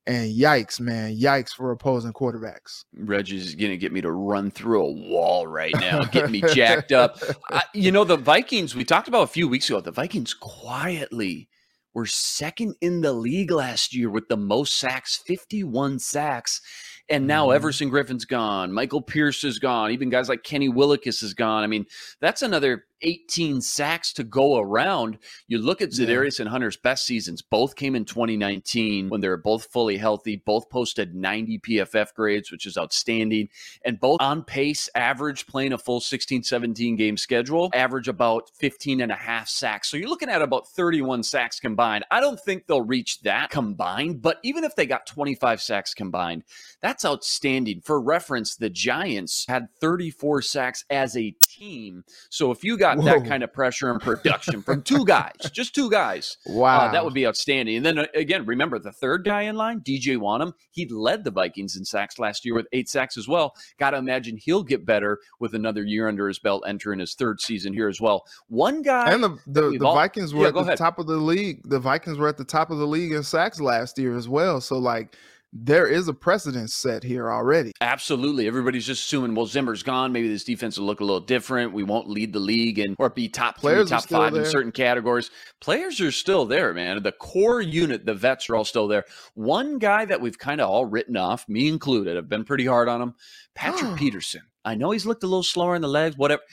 And 0.08 0.36
yikes, 0.36 0.80
man, 0.80 1.16
yikes 1.16 1.50
for 1.50 1.72
opposing 1.72 2.12
quarterbacks. 2.12 2.86
Reggie's 2.96 3.54
going 3.54 3.70
to 3.70 3.78
get 3.78 3.94
me 3.94 4.02
to 4.02 4.12
run 4.12 4.50
through 4.50 4.84
a 4.84 4.92
wall 4.92 5.46
right 5.46 5.76
now, 5.80 6.04
get 6.06 6.32
me 6.32 6.42
jacked 6.54 6.92
up. 6.92 7.20
I, 7.52 7.62
you 7.76 7.92
know, 7.92 8.04
the 8.04 8.18
Vikings, 8.18 8.76
we 8.76 8.84
talked 8.84 9.08
about 9.08 9.22
a 9.22 9.28
few 9.28 9.48
weeks 9.48 9.70
ago, 9.70 9.80
the 9.80 9.92
Vikings 9.92 10.34
quietly 10.34 11.48
were 11.94 12.06
second 12.06 12.76
in 12.82 13.02
the 13.02 13.14
league 13.14 13.52
last 13.52 13.94
year 13.94 14.10
with 14.10 14.28
the 14.28 14.38
most 14.38 14.78
sacks, 14.78 15.22
51 15.26 16.00
sacks. 16.00 16.62
And 17.10 17.28
now 17.28 17.48
mm-hmm. 17.48 17.56
Everson 17.56 17.90
Griffen's 17.90 18.26
gone. 18.26 18.72
Michael 18.72 19.02
Pierce 19.02 19.44
is 19.44 19.60
gone. 19.60 19.92
Even 19.92 20.10
guys 20.10 20.30
like 20.30 20.44
Kenny 20.44 20.70
Willekes 20.70 21.24
is 21.24 21.34
gone. 21.34 21.64
I 21.64 21.68
mean, 21.68 21.86
that's 22.22 22.42
another 22.42 22.86
18 23.02 23.62
sacks 23.62 24.14
to 24.14 24.24
go 24.24 24.58
around. 24.58 25.18
You 25.48 25.60
look 25.60 25.82
at 25.82 25.90
Za'Darius 25.90 26.40
yeah. 26.40 26.44
and 26.44 26.50
Hunter's 26.50 26.78
best 26.78 27.06
seasons, 27.06 27.42
both 27.42 27.76
came 27.76 27.96
in 27.96 28.06
2019 28.06 29.10
when 29.10 29.22
they 29.22 29.30
were 29.30 29.38
both 29.38 29.66
fully 29.66 29.98
healthy, 29.98 30.42
both 30.46 30.70
posted 30.70 31.16
90 31.16 31.60
PFF 31.60 32.14
grades, 32.14 32.52
which 32.52 32.66
is 32.66 32.78
outstanding, 32.78 33.50
and 33.86 34.00
both 34.00 34.22
on 34.22 34.44
pace, 34.44 34.90
average 34.96 35.48
playing 35.48 35.74
a 35.74 35.78
full 35.78 36.00
16, 36.00 36.44
17 36.44 36.96
game 36.96 37.18
schedule, 37.18 37.70
average 37.74 38.08
about 38.08 38.50
15 38.56 39.02
and 39.02 39.12
a 39.12 39.16
half 39.16 39.48
sacks. 39.48 39.90
So 39.90 39.98
you're 39.98 40.10
looking 40.10 40.30
at 40.30 40.42
about 40.42 40.68
31 40.70 41.24
sacks 41.24 41.60
combined. 41.60 42.06
I 42.12 42.20
don't 42.20 42.40
think 42.40 42.68
they'll 42.68 42.82
reach 42.82 43.22
that 43.22 43.50
combined, 43.50 44.22
but 44.22 44.40
even 44.44 44.64
if 44.64 44.76
they 44.76 44.86
got 44.86 45.06
25 45.06 45.62
sacks 45.62 45.94
combined, 45.94 46.44
that's 46.82 47.06
outstanding. 47.06 47.82
For 47.82 48.00
reference, 48.02 48.56
the 48.56 48.70
Giants 48.70 49.46
had 49.48 49.68
34 49.80 50.42
sacks 50.42 50.86
as 50.90 51.16
a 51.16 51.32
team. 51.42 52.04
So 52.30 52.52
if 52.52 52.64
you 52.64 52.78
got 52.78 52.91
got 52.96 53.04
Whoa. 53.04 53.20
that 53.20 53.28
kind 53.28 53.44
of 53.44 53.52
pressure 53.54 53.90
and 53.92 54.00
production 54.02 54.62
from 54.62 54.82
two 54.84 55.06
guys, 55.06 55.34
just 55.52 55.74
two 55.76 55.90
guys, 55.90 56.38
Wow. 56.46 56.80
uh, 56.88 56.92
that 56.92 57.04
would 57.04 57.14
be 57.14 57.26
outstanding. 57.28 57.78
And 57.78 57.86
then 57.86 58.00
uh, 58.00 58.06
again, 58.16 58.46
remember 58.46 58.80
the 58.80 58.92
third 58.92 59.24
guy 59.26 59.44
in 59.44 59.56
line, 59.56 59.82
DJ 59.82 60.18
Wonnum. 60.18 60.54
He 60.72 60.86
led 60.88 61.24
the 61.24 61.32
Vikings 61.32 61.76
in 61.76 61.86
sacks 61.86 62.20
last 62.20 62.46
year 62.46 62.54
with 62.56 62.68
eight 62.74 62.90
sacks 62.90 63.18
as 63.18 63.28
well. 63.28 63.54
Got 63.80 63.92
to 63.92 63.98
imagine 63.98 64.38
he'll 64.38 64.64
get 64.64 64.86
better 64.86 65.20
with 65.40 65.54
another 65.54 65.84
year 65.84 66.08
under 66.08 66.28
his 66.28 66.40
belt, 66.40 66.64
entering 66.68 67.00
his 67.00 67.14
third 67.16 67.42
season 67.42 67.74
here 67.74 67.88
as 67.88 68.00
well. 68.02 68.24
One 68.48 68.82
guy, 68.82 69.12
and 69.12 69.24
the 69.24 69.38
the, 69.48 69.78
the 69.78 69.86
all- 69.86 69.96
Vikings 69.96 70.34
were 70.34 70.44
Yeah, 70.44 70.48
at 70.50 70.54
the 70.54 70.60
ahead. 70.62 70.78
top 70.78 71.00
of 71.00 71.08
the 71.08 71.18
league. 71.18 71.62
The 71.70 71.80
Vikings 71.80 72.18
were 72.18 72.28
at 72.28 72.38
the 72.38 72.44
top 72.46 72.72
of 72.72 72.78
the 72.78 72.88
league 72.88 73.12
in 73.12 73.24
sacks 73.24 73.60
last 73.60 73.98
year 73.98 74.16
as 74.18 74.28
well. 74.30 74.62
So 74.62 74.78
like 74.78 75.16
there 75.54 75.86
is 75.86 76.08
a 76.08 76.14
precedent 76.14 76.72
set 76.72 77.04
here 77.04 77.30
already. 77.30 77.74
Absolutely. 77.82 78.48
Everybody's 78.48 78.86
just 78.86 79.04
assuming, 79.04 79.36
well, 79.36 79.46
Zimmer's 79.46 79.84
gone. 79.84 80.14
Maybe 80.14 80.30
this 80.30 80.46
defense 80.46 80.78
will 80.78 80.86
look 80.86 81.02
a 81.02 81.04
little 81.04 81.20
different. 81.20 81.74
We 81.74 81.84
won't 81.84 82.10
lead 82.10 82.32
the 82.32 82.40
league 82.40 82.80
and 82.80 82.96
or 82.98 83.10
be 83.10 83.28
top 83.28 83.56
three, 83.56 83.72
Players 83.72 83.92
are 83.92 84.00
top 84.00 84.10
five 84.10 84.36
in 84.36 84.46
certain 84.46 84.72
categories. 84.72 85.30
Players 85.60 86.00
are 86.00 86.12
still 86.12 86.46
there, 86.46 86.74
man. 86.74 87.04
The 87.04 87.12
core 87.12 87.62
unit, 87.62 88.06
the 88.06 88.14
vets 88.14 88.50
are 88.50 88.56
all 88.56 88.66
still 88.66 88.88
there. 88.88 89.04
One 89.34 89.78
guy 89.78 90.06
that 90.06 90.22
we've 90.22 90.38
kind 90.38 90.62
of 90.62 90.70
all 90.70 90.86
written 90.86 91.18
off, 91.18 91.48
me 91.50 91.68
included, 91.68 92.18
I've 92.18 92.30
been 92.30 92.46
pretty 92.46 92.66
hard 92.66 92.88
on 92.88 93.02
him, 93.02 93.16
Patrick 93.54 93.98
Peterson. 93.98 94.44
I 94.64 94.76
know 94.76 94.92
he's 94.92 95.06
looked 95.06 95.24
a 95.24 95.28
little 95.28 95.44
slower 95.44 95.76
in 95.76 95.82
the 95.82 95.88
legs, 95.88 96.18
whatever. 96.18 96.44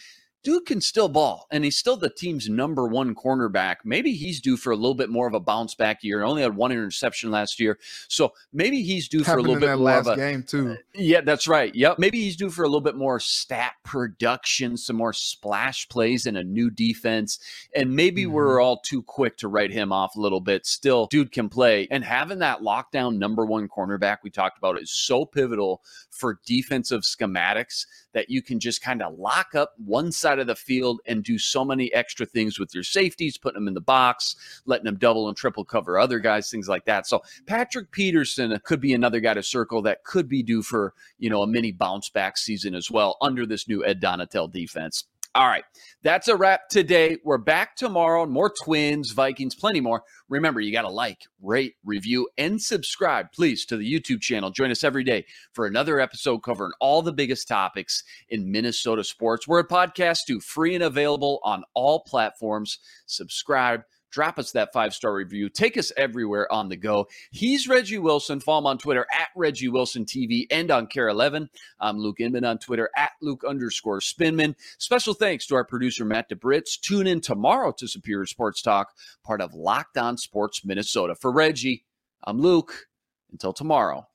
Dude 0.45 0.67
can 0.67 0.81
still 0.81 1.09
ball, 1.09 1.47
and 1.51 1.65
he's 1.65 1.77
still 1.77 1.97
the 1.97 2.09
team's 2.09 2.49
number 2.49 2.87
one 2.87 3.15
cornerback. 3.15 3.77
Maybe 3.85 4.13
he's 4.13 4.41
due 4.41 4.57
for 4.57 4.71
a 4.71 4.77
little 4.77 4.95
bit 4.95 5.11
more 5.11 5.27
of 5.27 5.35
a 5.35 5.41
bounce 5.41 5.75
back 5.75 6.05
year. 6.05 6.23
Only 6.23 6.43
had 6.43 6.55
one 6.55 6.71
interception 6.71 7.31
last 7.31 7.59
year, 7.59 7.79
so 8.07 8.33
maybe 8.53 8.83
he's 8.83 9.09
due 9.09 9.25
for 9.25 9.39
a 9.39 9.43
little 9.43 9.59
bit 9.59 9.67
more 9.67 9.77
last 9.77 10.07
of 10.07 10.13
a 10.15 10.17
game 10.17 10.43
too. 10.45 10.77
yeah, 10.95 11.21
that's 11.23 11.49
right. 11.49 11.75
Yep. 11.75 11.99
Maybe 11.99 12.21
he's 12.21 12.37
due 12.37 12.51
for 12.51 12.63
a 12.63 12.69
little 12.69 12.81
bit 12.81 12.95
more 12.95 13.19
stat 13.19 13.73
production, 13.85 14.77
some 14.77 14.97
more 14.97 15.13
splash 15.13 15.89
plays 15.89 16.27
and 16.27 16.37
a 16.37 16.45
new 16.45 16.71
defense. 16.71 17.39
And 17.75 17.95
maybe 17.95 18.23
Mm-hmm. 18.25 18.33
we're 18.33 18.61
all 18.61 18.79
too 18.81 19.03
quick 19.03 19.37
to 19.39 19.49
write 19.49 19.71
him 19.73 19.93
off 19.93 20.17
a 20.17 20.21
little 20.21 20.41
bit. 20.41 20.67
Still, 20.67 21.07
dude 21.07 21.33
can 21.33 21.49
play. 21.49 21.87
And 21.91 22.05
having 22.05 22.39
that 22.41 22.61
lockdown 22.61 23.19
number 23.19 23.45
one 23.45 23.69
cornerback 23.69 24.19
we 24.23 24.31
talked 24.31 24.59
about 24.59 24.81
is 24.81 24.91
so 24.91 25.25
pivotal 25.25 25.83
for 26.11 26.41
defensive 26.47 27.03
schematics 27.03 27.87
that 28.13 28.31
you 28.31 28.43
can 28.43 28.59
just 28.59 28.83
kind 28.83 29.03
of 29.03 29.19
lock 29.19 29.55
up 29.55 29.75
one 29.85 30.11
side 30.13 30.39
of 30.39 30.47
the 30.47 30.55
field 30.55 31.01
and 31.07 31.23
do 31.23 31.39
so 31.39 31.65
many 31.65 31.93
extra 31.93 32.27
things 32.27 32.59
with 32.59 32.75
your 32.75 32.83
safeties, 32.83 33.37
putting 33.37 33.61
them 33.61 33.69
in 33.69 33.75
the 33.75 33.81
box, 33.81 34.37
letting 34.67 34.85
them 34.85 34.97
double 34.97 35.29
and 35.29 35.37
triple 35.37 35.65
cover 35.65 35.99
other 35.99 36.19
guys, 36.19 36.51
things 36.51 36.69
like 36.69 36.85
that. 36.87 37.07
So 37.07 37.23
Patrick 37.47 37.91
Peterson 37.91 38.59
could 38.65 38.81
be 38.81 38.95
another 38.95 39.21
guy 39.21 39.35
to 39.35 39.43
circle 39.43 39.83
that 39.83 40.05
could 40.05 40.29
be 40.29 40.43
due 40.43 40.63
for, 40.63 40.95
you 41.19 41.31
know, 41.31 41.43
a 41.43 41.47
mini 41.47 41.73
bounce 41.73 42.09
back 42.09 42.37
season 42.39 42.75
as 42.75 42.91
well 42.91 43.17
under 43.21 43.47
this 43.47 43.69
new 43.69 43.85
Ed 43.85 44.01
Donatell 44.01 44.51
defense. 44.53 45.05
All 45.35 45.47
right, 45.47 45.65
that's 46.03 46.27
a 46.27 46.37
wrap 46.37 46.69
today. 46.69 47.19
We're 47.23 47.39
back 47.39 47.77
tomorrow. 47.77 48.25
More 48.25 48.53
Twins, 48.65 49.13
Vikings, 49.13 49.55
plenty 49.55 49.81
more. 49.81 50.03
Remember, 50.29 50.61
you 50.61 50.73
got 50.73 50.83
to 50.83 50.89
like, 50.89 51.27
rate, 51.43 51.75
review, 51.85 52.29
and 52.39 52.61
subscribe, 52.61 53.27
please, 53.33 53.67
to 53.67 53.77
the 53.77 53.93
YouTube 53.93 54.23
channel. 54.23 54.51
Join 54.51 54.71
us 54.71 54.83
every 54.83 55.05
day 55.05 55.27
for 55.53 55.67
another 55.67 56.01
episode 56.01 56.39
covering 56.39 56.73
all 56.81 57.03
the 57.03 57.13
biggest 57.13 57.47
topics 57.47 58.03
in 58.31 58.51
Minnesota 58.51 59.05
sports. 59.05 59.47
We're 59.47 59.61
a 59.61 59.69
podcast 59.69 60.21
too, 60.27 60.41
free 60.41 60.75
and 60.75 60.83
available 60.83 61.41
on 61.45 61.63
all 61.75 62.01
platforms. 62.01 62.79
Subscribe. 63.07 63.83
Drop 64.11 64.39
us 64.39 64.53
that 64.53 64.73
five 64.73 64.95
star 64.95 65.15
review. 65.15 65.49
Take 65.49 65.77
us 65.77 65.93
everywhere 65.97 66.51
on 66.53 66.69
the 66.69 66.77
go. 66.77 67.09
He's 67.31 67.69
Reggie 67.69 67.99
Wilson. 67.99 68.41
Follow 68.41 68.59
him 68.59 68.67
on 68.67 68.79
Twitter 68.79 69.07
at 69.13 69.29
Reggie 69.37 69.69
Wilson 69.69 70.05
TV 70.05 70.47
and 70.51 70.71
on 70.71 70.87
KARE 70.87 71.09
11. 71.09 71.49
I'm 71.81 71.99
Luke 71.99 72.21
Inman 72.21 72.45
on 72.45 72.59
Twitter 72.59 72.91
at 72.97 73.13
Luke 73.21 73.45
underscore 73.47 74.01
Spinman. 74.01 74.55
Special 74.79 75.15
thanks 75.15 75.47
to 75.47 75.55
our 75.55 75.65
producer, 75.65 76.05
Matt 76.05 76.31
DeBritz. 76.31 76.81
Tune 76.81 77.07
in 77.07 77.21
tomorrow 77.21 77.73
to 77.73 77.87
Superior 77.87 78.27
Sports 78.27 78.63
Talk, 78.63 78.95
part 79.25 79.41
of 79.41 79.55
Locked 79.55 79.99
On 79.99 80.17
Sports 80.17 80.65
Minnesota. 80.65 81.15
For 81.15 81.31
Reggie, 81.31 81.85
I'm 82.25 82.41
Luke. 82.41 82.87
Until 83.31 83.53
tomorrow, 83.53 84.09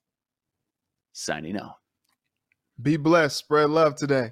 signing 1.11 1.55
out. 1.55 1.75
Be 2.81 2.97
blessed. 2.97 3.37
Spread 3.37 3.69
love 3.69 3.95
today. 3.95 4.31